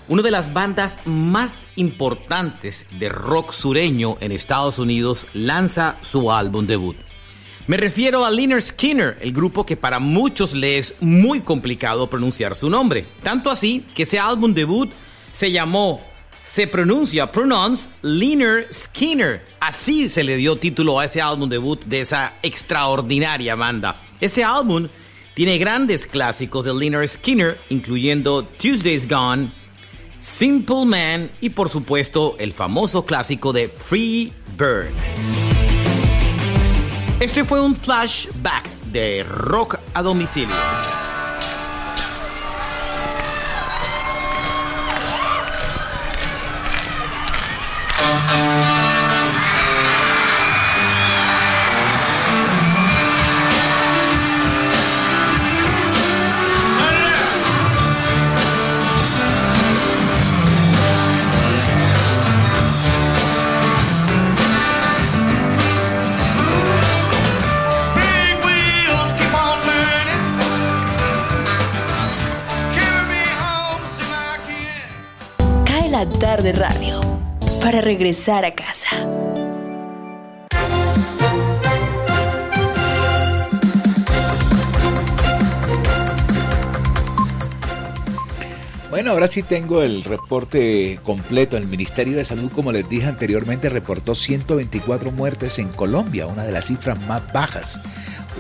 [0.09, 6.67] una de las bandas más importantes de rock sureño en Estados Unidos lanza su álbum
[6.67, 6.97] debut.
[7.67, 12.55] Me refiero a Liner Skinner, el grupo que para muchos le es muy complicado pronunciar
[12.55, 13.05] su nombre.
[13.21, 14.89] Tanto así que ese álbum debut
[15.31, 16.01] se llamó,
[16.43, 19.45] se pronuncia, pronounce, Liner Skinner.
[19.59, 24.01] Así se le dio título a ese álbum debut de esa extraordinaria banda.
[24.19, 24.87] Ese álbum
[25.35, 29.51] tiene grandes clásicos de Liner Skinner, incluyendo Tuesday's Gone,
[30.17, 35.50] Simple Man y por supuesto el famoso clásico de Free Bird.
[37.21, 40.55] Este fue un flashback de rock a domicilio.
[76.53, 76.99] Radio
[77.61, 78.87] para regresar a casa.
[88.89, 91.57] Bueno, ahora sí tengo el reporte completo.
[91.57, 96.51] El Ministerio de Salud, como les dije anteriormente, reportó 124 muertes en Colombia, una de
[96.51, 97.79] las cifras más bajas.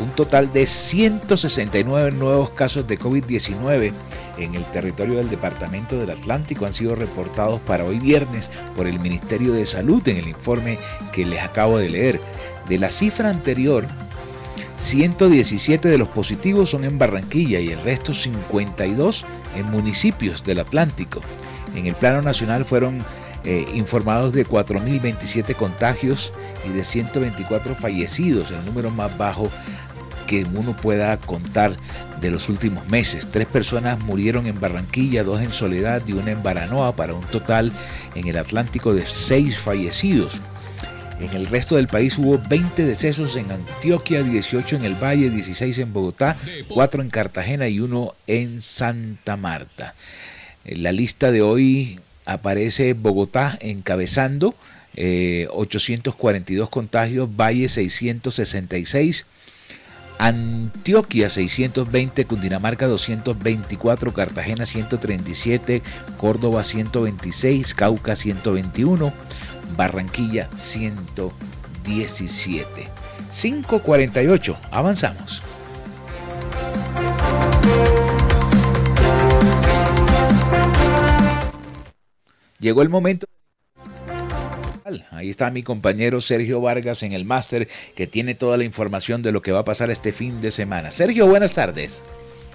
[0.01, 3.91] Un total de 169 nuevos casos de COVID-19
[4.37, 8.99] en el territorio del Departamento del Atlántico han sido reportados para hoy viernes por el
[8.99, 10.79] Ministerio de Salud en el informe
[11.11, 12.19] que les acabo de leer.
[12.67, 13.85] De la cifra anterior,
[14.81, 19.23] 117 de los positivos son en Barranquilla y el resto 52
[19.55, 21.21] en municipios del Atlántico.
[21.75, 22.97] En el plano nacional fueron
[23.43, 26.31] eh, informados de 4.027 contagios
[26.67, 29.49] y de 124 fallecidos, el número más bajo
[30.31, 31.75] que uno pueda contar
[32.21, 33.27] de los últimos meses.
[33.31, 37.69] Tres personas murieron en Barranquilla, dos en Soledad y una en Baranoa, para un total
[38.15, 40.37] en el Atlántico de seis fallecidos.
[41.19, 45.79] En el resto del país hubo 20 decesos en Antioquia, 18 en el Valle, 16
[45.79, 46.37] en Bogotá,
[46.69, 49.95] 4 en Cartagena y 1 en Santa Marta.
[50.63, 54.55] En la lista de hoy aparece Bogotá encabezando,
[54.95, 59.25] 842 eh, contagios, Valle 666,
[60.21, 65.81] Antioquia 620, Cundinamarca 224, Cartagena 137,
[66.17, 69.11] Córdoba 126, Cauca 121.
[69.75, 72.87] Barranquilla 117.
[73.33, 74.57] 548.
[74.69, 75.41] Avanzamos.
[82.59, 83.30] Llegó el momento.
[85.11, 89.31] Ahí está mi compañero Sergio Vargas en el máster que tiene toda la información de
[89.31, 90.91] lo que va a pasar este fin de semana.
[90.91, 92.01] Sergio, buenas tardes.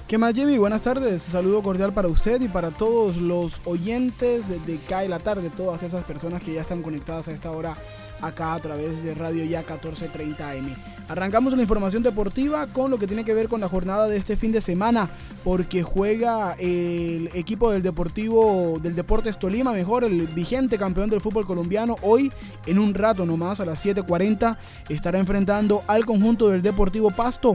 [0.08, 0.56] ¿Qué más, Jimmy?
[0.56, 1.22] Buenas tardes.
[1.22, 6.04] Saludo cordial para usted y para todos los oyentes de CAE la tarde, todas esas
[6.04, 7.76] personas que ya están conectadas a esta hora
[8.20, 10.74] acá a través de Radio Ya 1430 AM.
[11.08, 14.36] Arrancamos la información deportiva con lo que tiene que ver con la jornada de este
[14.36, 15.08] fin de semana,
[15.44, 21.46] porque juega el equipo del Deportivo del Deportes Tolima, mejor el vigente campeón del fútbol
[21.46, 22.32] colombiano, hoy
[22.66, 24.58] en un rato nomás a las 7:40
[24.88, 27.54] estará enfrentando al conjunto del Deportivo Pasto.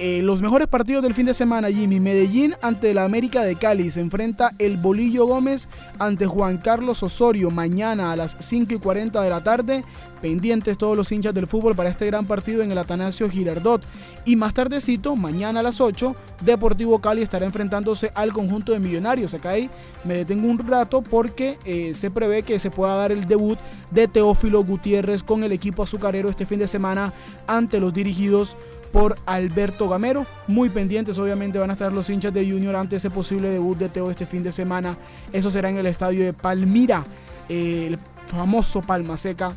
[0.00, 1.98] Eh, los mejores partidos del fin de semana, Jimmy.
[1.98, 3.90] Medellín ante la América de Cali.
[3.90, 5.68] Se enfrenta el Bolillo Gómez
[5.98, 9.84] ante Juan Carlos Osorio mañana a las 5 y 40 de la tarde.
[10.22, 13.82] Pendientes todos los hinchas del fútbol para este gran partido en el Atanasio Girardot.
[14.24, 19.34] Y más tardecito, mañana a las 8, Deportivo Cali estará enfrentándose al conjunto de Millonarios.
[19.34, 19.68] Acá ahí
[20.04, 23.58] me detengo un rato porque eh, se prevé que se pueda dar el debut
[23.90, 27.12] de Teófilo Gutiérrez con el equipo azucarero este fin de semana
[27.48, 28.56] ante los dirigidos
[28.92, 30.26] por Alberto Gamero.
[30.46, 33.88] Muy pendientes, obviamente, van a estar los hinchas de Junior ante ese posible debut de
[33.88, 34.96] Teo este fin de semana.
[35.32, 37.04] Eso será en el estadio de Palmira,
[37.48, 39.52] el famoso Palma Seca,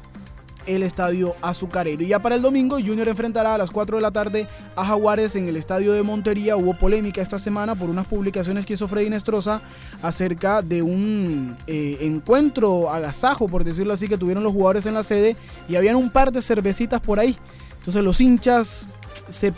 [0.65, 2.03] el estadio azucarero.
[2.03, 5.35] Y ya para el domingo, Junior enfrentará a las 4 de la tarde a Jaguares
[5.35, 6.55] en el estadio de Montería.
[6.55, 9.61] Hubo polémica esta semana por unas publicaciones que hizo Freddy Nestroza
[10.01, 15.03] acerca de un eh, encuentro agasajo, por decirlo así, que tuvieron los jugadores en la
[15.03, 15.35] sede
[15.67, 17.37] y habían un par de cervecitas por ahí.
[17.77, 18.89] Entonces los hinchas
[19.27, 19.51] se,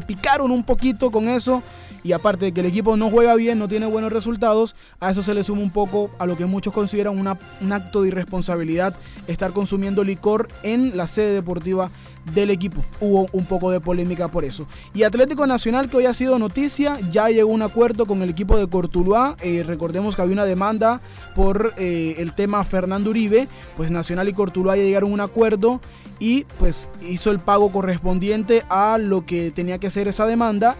[0.00, 1.62] picaron un poquito con eso.
[2.02, 5.22] Y aparte de que el equipo no juega bien, no tiene buenos resultados, a eso
[5.22, 8.94] se le suma un poco a lo que muchos consideran un acto de irresponsabilidad
[9.26, 11.88] estar consumiendo licor en la sede deportiva
[12.32, 12.84] del equipo.
[13.00, 14.66] Hubo un poco de polémica por eso.
[14.94, 18.30] Y Atlético Nacional, que hoy ha sido noticia, ya llegó a un acuerdo con el
[18.30, 19.36] equipo de Cortuluá.
[19.40, 21.00] Eh, recordemos que había una demanda
[21.34, 23.48] por eh, el tema Fernando Uribe.
[23.76, 25.80] Pues Nacional y Cortuluá llegaron a un acuerdo
[26.18, 30.76] y pues hizo el pago correspondiente a lo que tenía que ser esa demanda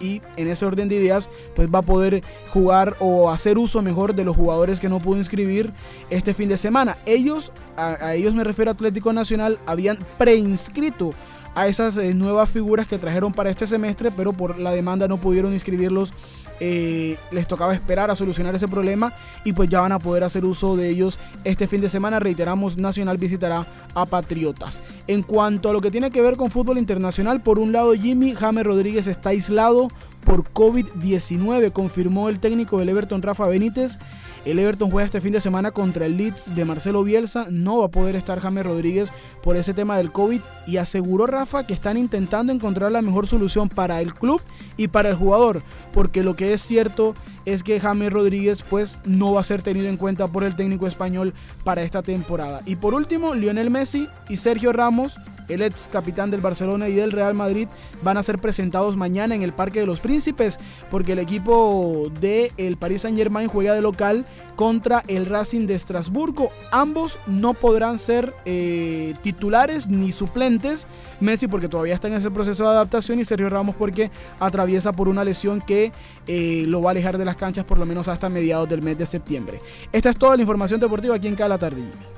[0.00, 2.22] y en ese orden de ideas pues va a poder
[2.52, 5.70] jugar o hacer uso mejor de los jugadores que no pudo inscribir
[6.10, 6.96] este fin de semana.
[7.06, 11.12] Ellos, a, ellos me refiero a Atlético Nacional, habían preinscrito
[11.54, 15.16] a esas eh, nuevas figuras que trajeron para este semestre, pero por la demanda no
[15.16, 16.12] pudieron inscribirlos
[16.60, 19.12] eh, les tocaba esperar a solucionar ese problema
[19.44, 22.18] y pues ya van a poder hacer uso de ellos este fin de semana.
[22.18, 24.80] Reiteramos, Nacional visitará a Patriotas.
[25.06, 28.34] En cuanto a lo que tiene que ver con fútbol internacional, por un lado Jimmy
[28.34, 29.88] James Rodríguez está aislado
[30.24, 33.98] por COVID-19, confirmó el técnico del Everton Rafa Benítez.
[34.46, 37.48] El Everton juega este fin de semana contra el Leeds de Marcelo Bielsa.
[37.50, 39.10] No va a poder estar James Rodríguez
[39.42, 43.68] por ese tema del COVID y aseguró Rafa que están intentando encontrar la mejor solución
[43.68, 44.40] para el club
[44.76, 49.32] y para el jugador, porque lo que es cierto es que James Rodríguez pues no
[49.32, 51.34] va a ser tenido en cuenta por el técnico español
[51.64, 52.60] para esta temporada.
[52.66, 55.16] Y por último, Lionel Messi y Sergio Ramos
[55.48, 57.68] el ex capitán del Barcelona y del Real Madrid,
[58.02, 60.58] van a ser presentados mañana en el Parque de los Príncipes,
[60.90, 65.74] porque el equipo del el Paris Saint Germain juega de local contra el Racing de
[65.74, 66.50] Estrasburgo.
[66.70, 70.86] Ambos no podrán ser eh, titulares ni suplentes.
[71.20, 75.08] Messi porque todavía está en ese proceso de adaptación y Sergio Ramos porque atraviesa por
[75.08, 75.92] una lesión que
[76.26, 78.96] eh, lo va a alejar de las canchas por lo menos hasta mediados del mes
[78.98, 79.60] de septiembre.
[79.92, 81.56] Esta es toda la información deportiva aquí en Cada.
[81.58, 82.15] Cadena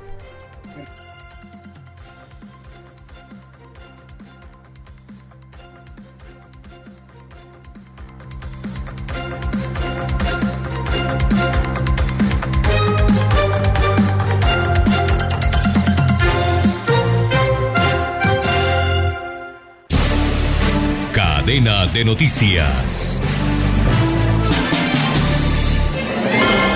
[21.92, 23.20] de noticias.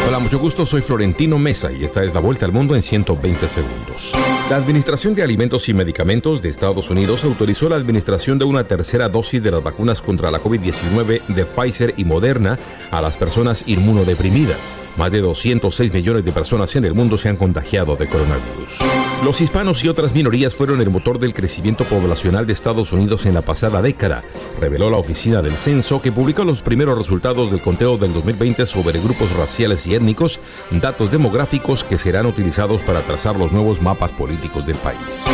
[0.07, 3.49] Hola, mucho gusto, soy Florentino Mesa y esta es la vuelta al mundo en 120
[3.49, 4.13] segundos.
[4.51, 9.09] La Administración de Alimentos y Medicamentos de Estados Unidos autorizó la administración de una tercera
[9.09, 12.59] dosis de las vacunas contra la COVID-19 de Pfizer y Moderna
[12.91, 14.59] a las personas inmunodeprimidas.
[14.97, 18.92] Más de 206 millones de personas en el mundo se han contagiado de coronavirus.
[19.25, 23.35] Los hispanos y otras minorías fueron el motor del crecimiento poblacional de Estados Unidos en
[23.35, 24.25] la pasada década,
[24.61, 28.99] reveló la Oficina del Censo que publicó los primeros resultados del conteo del 2020 sobre
[28.99, 30.41] grupos raciales y étnicos,
[30.73, 35.27] datos demográficos que serán utilizados para trazar los nuevos mapas políticos del país.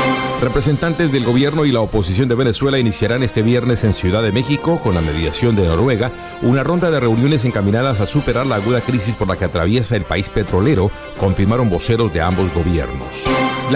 [0.43, 4.81] Representantes del gobierno y la oposición de Venezuela iniciarán este viernes en Ciudad de México,
[4.83, 6.13] con la mediación de Noruega,
[6.43, 10.05] una ronda de reuniones encaminadas a superar la aguda crisis por la que atraviesa el
[10.05, 13.25] país petrolero, confirmaron voceros de ambos gobiernos.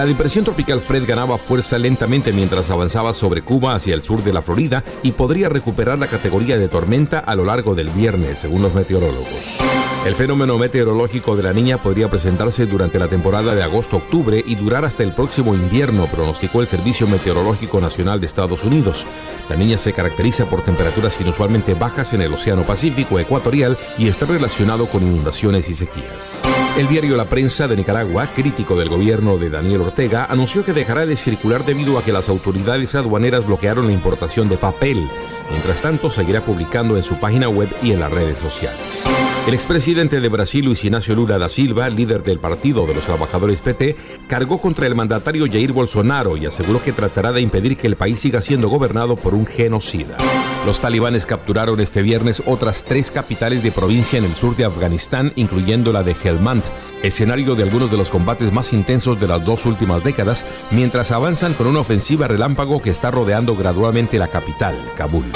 [0.07, 4.42] Depresión tropical Fred ganaba fuerza lentamente mientras avanzaba sobre Cuba hacia el sur de la
[4.42, 8.74] Florida y podría recuperar la categoría de tormenta a lo largo del viernes, según los
[8.74, 9.91] meteorólogos.
[10.05, 14.84] El fenómeno meteorológico de la niña podría presentarse durante la temporada de agosto-octubre y durar
[14.84, 19.07] hasta el próximo invierno, pronosticó el Servicio Meteorológico Nacional de Estados Unidos.
[19.48, 24.26] La niña se caracteriza por temperaturas inusualmente bajas en el Océano Pacífico ecuatorial y está
[24.26, 26.42] relacionado con inundaciones y sequías.
[26.76, 31.07] El diario La Prensa de Nicaragua, crítico del gobierno de Daniel Ortega, anunció que dejará
[31.07, 35.09] de circular debido a que las autoridades aduaneras bloquearon la importación de papel.
[35.50, 39.05] Mientras tanto, seguirá publicando en su página web y en las redes sociales.
[39.46, 43.61] El expresidente de Brasil, Luis Ignacio Lula da Silva, líder del Partido de los Trabajadores
[43.61, 43.95] PT,
[44.26, 48.18] cargó contra el mandatario Jair Bolsonaro y aseguró que tratará de impedir que el país
[48.18, 50.16] siga siendo gobernado por un genocida.
[50.64, 55.34] Los talibanes capturaron este viernes otras tres capitales de provincia en el sur de Afganistán,
[55.36, 56.64] incluyendo la de Helmand,
[57.03, 61.53] escenario de algunos de los combates más intensos de las dos últimas décadas, mientras avanzan
[61.53, 65.26] con una ofensiva relámpago que está rodeando gradualmente la capital, Kabul.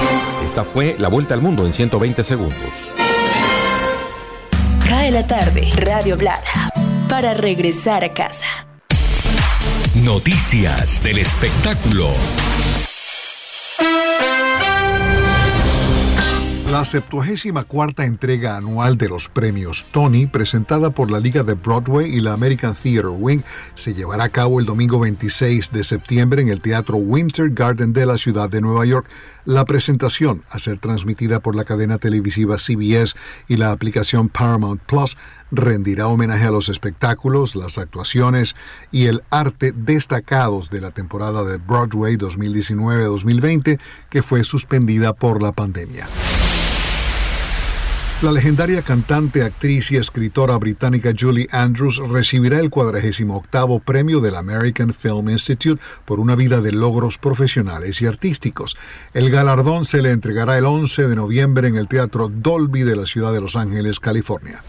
[0.43, 3.06] Esta fue la vuelta al mundo en 120 segundos.
[5.17, 6.71] La tarde, Radio Blada,
[7.09, 8.67] para regresar a casa.
[9.95, 12.13] Noticias del espectáculo.
[16.71, 22.19] La 74 entrega anual de los premios Tony, presentada por la Liga de Broadway y
[22.19, 23.43] la American Theater Wing,
[23.77, 28.05] se llevará a cabo el domingo 26 de septiembre en el Teatro Winter Garden de
[28.05, 29.07] la ciudad de Nueva York.
[29.45, 33.15] La presentación, a ser transmitida por la cadena televisiva CBS
[33.47, 35.17] y la aplicación Paramount Plus,
[35.53, 38.57] rendirá homenaje a los espectáculos, las actuaciones
[38.91, 43.79] y el arte destacados de la temporada de Broadway 2019-2020
[44.11, 46.09] que fue suspendida por la pandemia.
[48.23, 54.95] La legendaria cantante, actriz y escritora británica Julie Andrews recibirá el 48 premio del American
[54.95, 58.75] Film Institute por una vida de logros profesionales y artísticos.
[59.13, 63.05] El galardón se le entregará el 11 de noviembre en el Teatro Dolby de la
[63.05, 64.63] ciudad de Los Ángeles, California.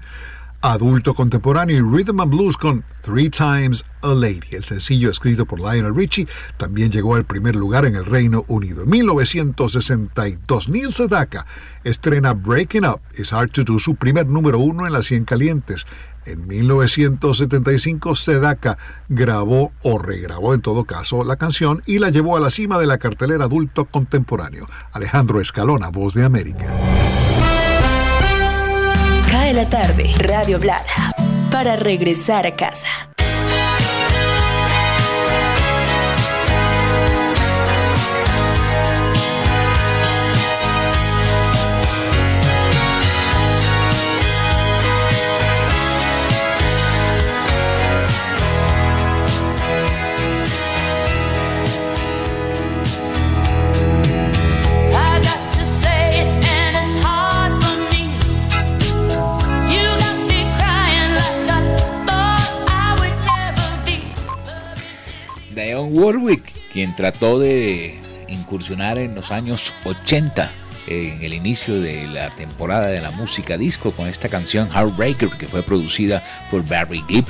[0.63, 4.41] adulto contemporáneo y rhythm and blues con Three Times a Lady.
[4.53, 8.85] El sencillo escrito por Lionel Richie también llegó al primer lugar en el Reino Unido.
[8.85, 11.47] En 1962, Neil Sedaka
[11.83, 15.87] estrena Breaking Up It's Hard to Do, su primer número uno en las 100 calientes.
[16.25, 22.41] En 1975, Sedaka grabó o regrabó en todo caso la canción y la llevó a
[22.41, 24.69] la cima de la cartelera adulto contemporáneo.
[24.93, 26.73] Alejandro Escalona, Voz de América.
[29.67, 31.13] Tarde, Radio Blada,
[31.51, 33.12] para regresar a casa.
[65.93, 70.51] Warwick, quien trató de incursionar en los años 80
[70.86, 75.47] en el inicio de la temporada de la música disco con esta canción Heartbreaker que
[75.47, 77.26] fue producida por Barry Gibb.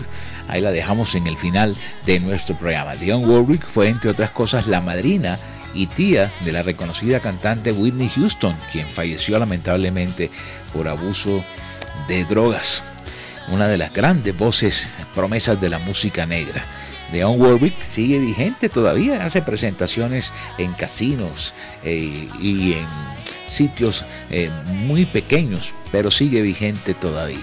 [0.48, 2.94] Ahí la dejamos en el final de nuestro programa.
[2.94, 5.38] Dionne Warwick fue entre otras cosas la madrina
[5.74, 10.30] y tía de la reconocida cantante Whitney Houston, quien falleció lamentablemente
[10.72, 11.44] por abuso
[12.06, 12.82] de drogas.
[13.48, 16.64] Una de las grandes voces promesas de la música negra.
[17.12, 21.52] Leon Warwick sigue vigente todavía, hace presentaciones en casinos
[21.84, 22.86] eh, y en
[23.46, 27.38] sitios eh, muy pequeños, pero sigue vigente todavía.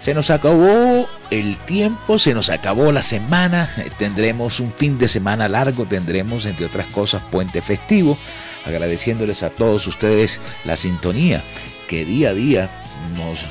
[0.00, 5.08] Se nos acabó el tiempo, se nos acabó la semana, eh, tendremos un fin de
[5.08, 8.18] semana largo, tendremos entre otras cosas puente festivo,
[8.66, 11.42] agradeciéndoles a todos ustedes la sintonía
[11.88, 12.70] que día a día
[13.16, 13.44] nos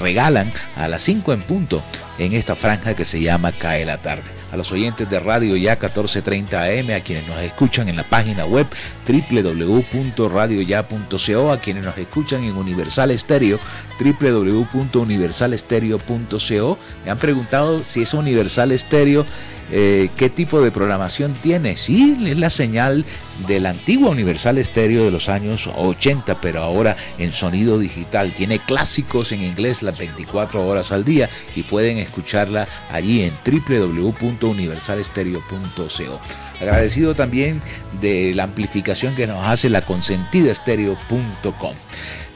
[0.00, 1.82] regalan a las 5 en punto
[2.18, 5.72] en esta franja que se llama Cae la tarde a los oyentes de Radio Ya
[5.72, 8.66] 1430 AM, a quienes nos escuchan en la página web
[9.06, 13.58] www.radioya.co, a quienes nos escuchan en Universal Estéreo,
[14.00, 16.78] www.universalestereo.co.
[17.04, 19.26] Me han preguntado si es Universal Estéreo
[19.72, 21.76] eh, qué tipo de programación tiene.
[21.76, 23.04] Sí, es la señal
[23.46, 28.32] de la antigua Universal Estéreo de los años 80, pero ahora en sonido digital.
[28.34, 36.20] Tiene clásicos en inglés las 24 horas al día y pueden escucharla allí en www.universalestereo.co.
[36.60, 37.62] Agradecido también
[38.00, 40.52] de la amplificación que nos hace la consentida.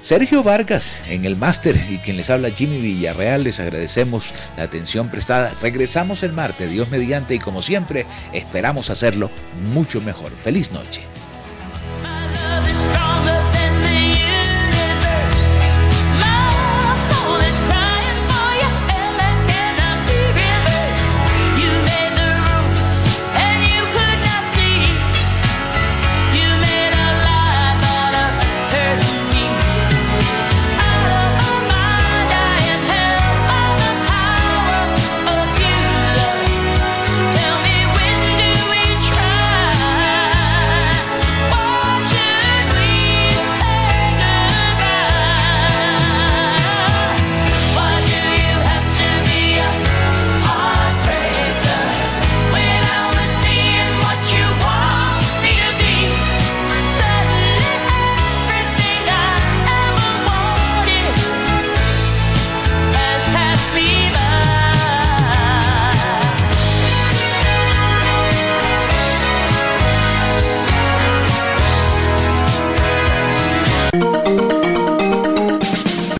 [0.04, 5.08] Sergio Vargas en el máster y quien les habla Jimmy Villarreal, les agradecemos la atención
[5.08, 5.54] prestada.
[5.62, 9.30] Regresamos el martes, Dios mediante, y como siempre, esperamos hacerlo
[9.72, 10.30] mucho mejor.
[10.32, 11.00] Feliz noche.